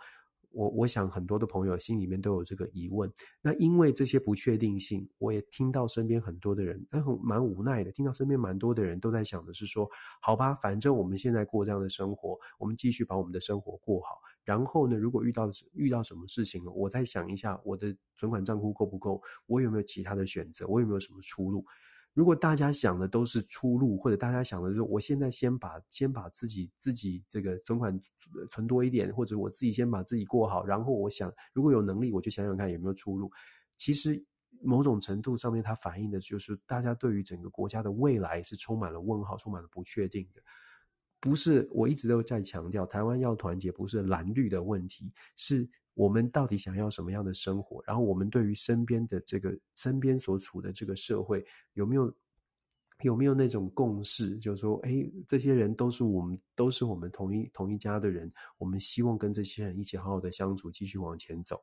[0.56, 9.88] 我我想很多的朋友心里面都有这个疑问，那因为这些不确定性，我也听到身边很多的人，那很蛮无奈的，听到身边蛮多的人都在想的是说，
[10.22, 21.66] 好吧，反正我们现在过这样的生活，我们继续把我们的生活过好，然后呢，如果遇到遇到什么事情了，我再想一下我的存款账户够不够，我有没有其他的选择，我有没有什么出路。
[22.16, 28.00] 如果大家想的都是出路，或者大家想的就是我现在先把先把自己自己这个存款
[28.50, 33.30] 存多一点，或者我自己先把自己过好，然后我想如果有能力，我就想想看有没有出路。
[33.76, 34.24] 其实
[34.62, 40.42] 某种程度上面，它反映的就是大家对于整个国家的未来是充满了问号，充满了不确定的。
[41.20, 45.70] 不是，我一直都在强调，台湾要团结不是蓝绿的问题，是。
[45.96, 47.84] 我们到底想要什么样的生活？
[47.88, 51.44] 然后我们对于身边的这个身边所处的这个社会，
[51.74, 52.14] 有没有
[53.02, 54.38] 有没有那种共识？
[54.38, 61.60] 就是说，哎，这些人都是我们，都是我们同一同一家的人，我们希望跟这些人一起好好的相处，继续往前走。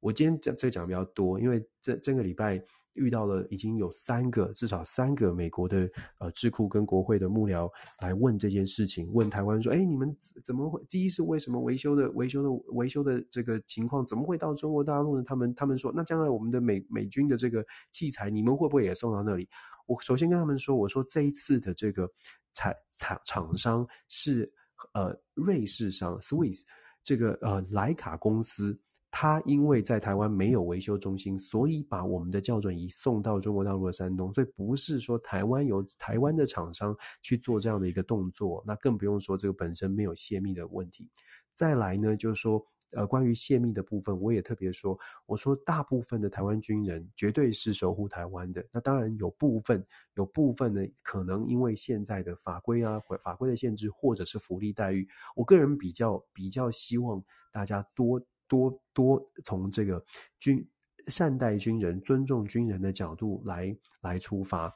[0.00, 2.62] 我今天讲这讲比较多，因为这这个礼拜
[2.98, 5.88] 遇到了已经有三个，至少三个美国的
[6.18, 7.70] 呃智库跟国会的幕僚
[8.00, 10.82] 来问这件事情，问台湾说，哎，你们怎么会？
[10.88, 15.22] 第一是为什么维修的维修的维修的这个情况怎么会到中国大陆呢？
[15.24, 19.48] 他们他们说，那将来我们的美美军的这个器材，你们会不会也送到那里？
[19.86, 22.10] 我首先跟他们说，我说这一次的这个
[22.52, 24.52] 厂厂厂商是
[24.92, 26.62] 呃瑞士商 Swiss
[27.02, 28.78] 这个呃莱卡公司。
[29.10, 41.08] 他因为在台湾没有维修中心，所以把我们的校准仪送到中国大陆的山东，所以不是说台湾有台湾的厂商去做这样的一个动作，那更不用说这个本身没有泄密的问题。
[41.54, 49.84] 再来呢，就是说，呃，关于泄密的部分，我也特别说，我说大部分的台湾军人绝对是守护台湾的，那当然有部分
[50.14, 58.22] 有部分呢，可能因为现在的法规啊，法规的限制，或者是福利待遇，我个人比较比较希望大家多。
[58.48, 60.02] 多多从这个
[60.40, 60.66] 军
[61.06, 64.74] 善待军人、尊重军人的角度来来出发，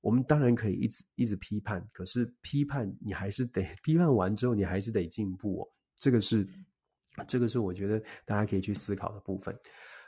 [0.00, 5.68] 我们当然可以一直一直批判，可是批判你还是得 批判完之后，你还是得进步哦。
[5.96, 6.46] 这个是
[7.26, 9.58] 这个是我觉得大家可以去思考的部分。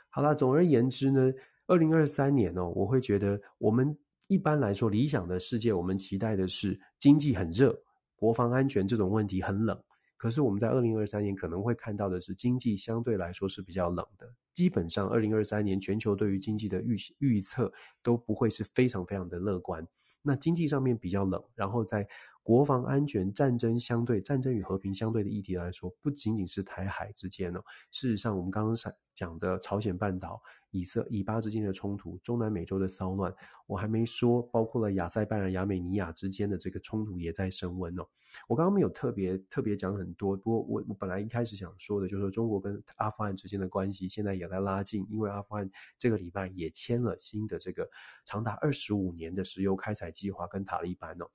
[0.09, 1.31] 好了，总而言之呢，
[1.67, 3.95] 二零二三年哦，我会觉得我们
[4.27, 7.77] 一般来说理想的世界，我们期待的是经济很热。
[8.15, 9.79] 国防安全这种问题很冷。
[10.17, 14.27] 可是我们在二零二三年可能会看到的是，经济相对来说是比较冷的。
[14.51, 19.87] 基本上，二零二三年全球对于经济的预预测都不会是非常非常的乐观。
[20.23, 22.07] 那经济上面比较冷，然后在
[22.47, 27.59] 国防安全、战争相对、战争与和平相对的议题来说，不仅仅是台海之间哦。
[27.91, 28.73] 事实上，我们刚刚
[29.13, 30.41] 讲的朝鲜半岛。
[30.71, 33.33] 以色以巴之间的冲突，中南美洲的骚乱，
[33.67, 38.05] 我还没说，包括了亚塞拜然、亚美尼亚之间的这个冲突也在升温哦。
[38.49, 47.89] 我刚刚没有特别特别讲很多，不过我我本来一开始想说的就是说，中国跟阿富汗之间的关系现在也在拉近，因为阿富汗这个礼拜也签了新的这个
[48.25, 51.25] 长达二十五年的石油开采计划跟塔利班哦。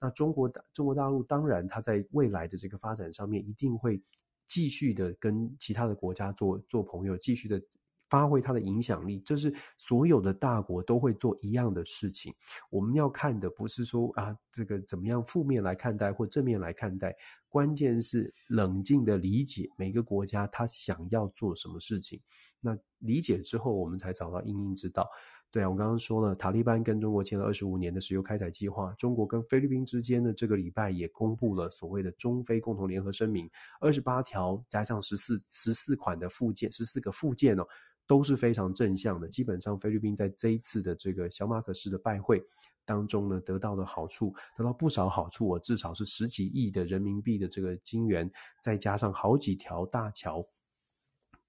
[0.00, 4.02] 那中国大中国大陆当然它在未来的这个发展上面一定会
[4.46, 7.62] 继续的跟其他的国家做做朋友，继续的。
[8.08, 12.34] 发挥它的影响力，这是所有的大国都会做一样的事情。
[12.68, 17.14] 我们要看的不是说啊，这个怎么样负面来看待或正面来看待，
[17.48, 22.20] 关键是冷静的理解每个国家他想要做什么事情。
[22.60, 25.08] 那理解之后，我们才找到因应之道。
[25.50, 37.66] 对啊，我刚刚说了，塔利班跟中国签了二十五年的石油开采计划，中国跟菲律宾之间呢，这个礼拜也公布了所谓的中菲共同联合声明，二十八条加上十四十四款的附件，十四个附件哦。
[38.06, 39.28] 都是非常正向的。
[39.28, 42.44] 基本上，菲律宾在这一次的这个小马可仕的拜会
[42.84, 45.46] 当中呢，得到的好处，得到不少好处。
[45.46, 48.28] 我至少是十几亿的人民币的这个金元，
[48.60, 50.44] 再加上好几条大桥，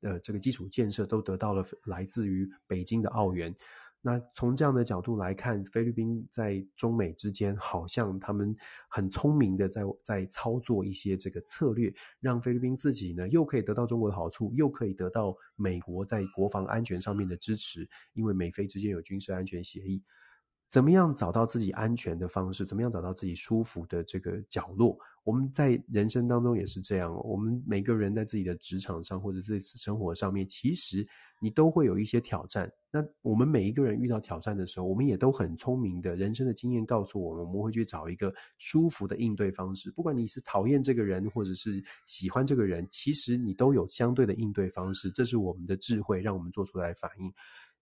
[0.01, 3.51] 呃，这个基础建设都得到了来自于北京的澳元。
[4.03, 8.55] 那从这样的角度来看，菲律宾在中美之间好像他们
[8.89, 20.03] 很聪明的在在操作一些这个策略，让菲律宾自己呢又可以得到中国的好处，又可以得到美国在国防安全上面的支持，因为美菲之间有军事安全协议。
[20.67, 22.65] 怎么样找到自己安全的方式？
[22.65, 24.97] 怎么样找到自己舒服的这个角落？
[25.23, 27.13] 我们在人生当中也是这样。
[27.23, 31.07] 我们每个人在自己的职场上或者自己生活上面，其实
[31.39, 32.71] 你都会有一些挑战。
[32.91, 36.15] 那我们每一个人遇到挑战的时候，我们也都很聪明的。
[36.15, 39.91] 人生的经验告诉我们，我们会去找一个舒服的应对方式。
[39.91, 45.09] 不管你是讨厌这个人，或者是喜欢这个人，其实你都有相对的应对方式。
[45.11, 47.31] 这是我们的智慧，让我们做出来反应。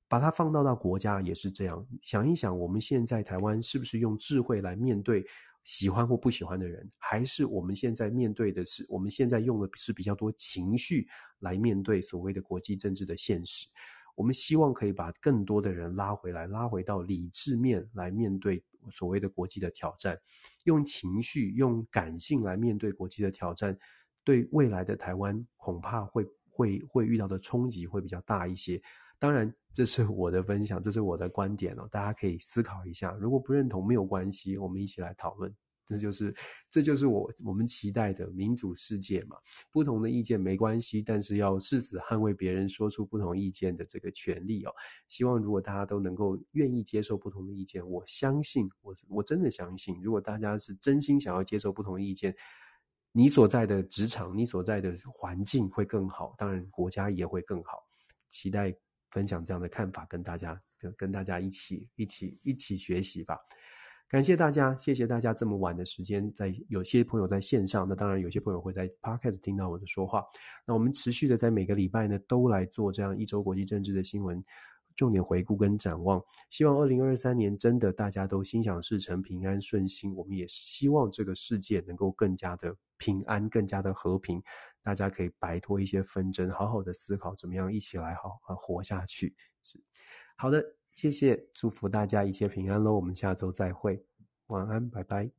[0.08, 5.24] 把它放到到国家也是这样，想一想，我们现在台湾是不是用智慧来面对
[5.70, 11.08] 喜欢或不喜欢的人，还是我们现在面对的是我们现在用的是比较多情绪
[11.42, 13.68] 来面对所谓的国际政治的现实？
[14.16, 20.20] 我们希望可以把更多的人拉回来，拉回到理智面来面对所谓的国际的挑战，
[20.64, 23.78] 用情绪、用感性来面对国际的挑战，
[24.24, 28.82] 对未来的台湾恐怕会会会遇到的冲击会比较大一些。
[29.20, 33.12] 当然，这是我的分享，这是我的观点哦，大家可以思考一下。
[33.20, 35.54] 如果不认同，没有关系，我们一起来讨论。
[35.86, 36.32] 这就是，
[36.70, 39.36] 这就是我我们期待的民主世界嘛。
[39.72, 44.72] 不同的意见没关系，但是要誓死捍卫别人说出不同意见的这个权利哦。
[45.08, 52.36] 希望如果大家都能够愿意接受不同的意见，我相信，我我真的相信，如果大家是真心想要接受不同的意见，
[53.12, 57.84] 你所在的职场，你所在的环境会更好，当然国家也会更好。
[58.28, 58.76] 期待。
[59.10, 63.38] 分享这样的看法，跟大家就跟大家一起一起一起学习吧。
[64.08, 70.24] 感谢大家，谢谢大家这么晚的时间，在有些朋友在线上，那当然有些朋友会在 Podcast 听到我的说话。
[70.66, 74.44] 那我们持续的在每个礼拜呢，都来做这样一周国际政治的新闻
[75.00, 76.22] 重点回顾跟展望。
[76.50, 80.14] 希望二零二三年真的大家都心想事成、平安顺心。
[80.14, 84.44] 我们也希望这个世界能够更加的平安、更加的和平。
[84.82, 89.34] 大家可以摆脱一些纷争，好好的思考怎么样一起来好好活下去。
[89.64, 89.80] 是，
[90.36, 92.94] 好的，谢谢，祝福大家一切平安喽。
[92.94, 94.04] 我们下周再会，
[94.48, 95.39] 晚安，拜拜。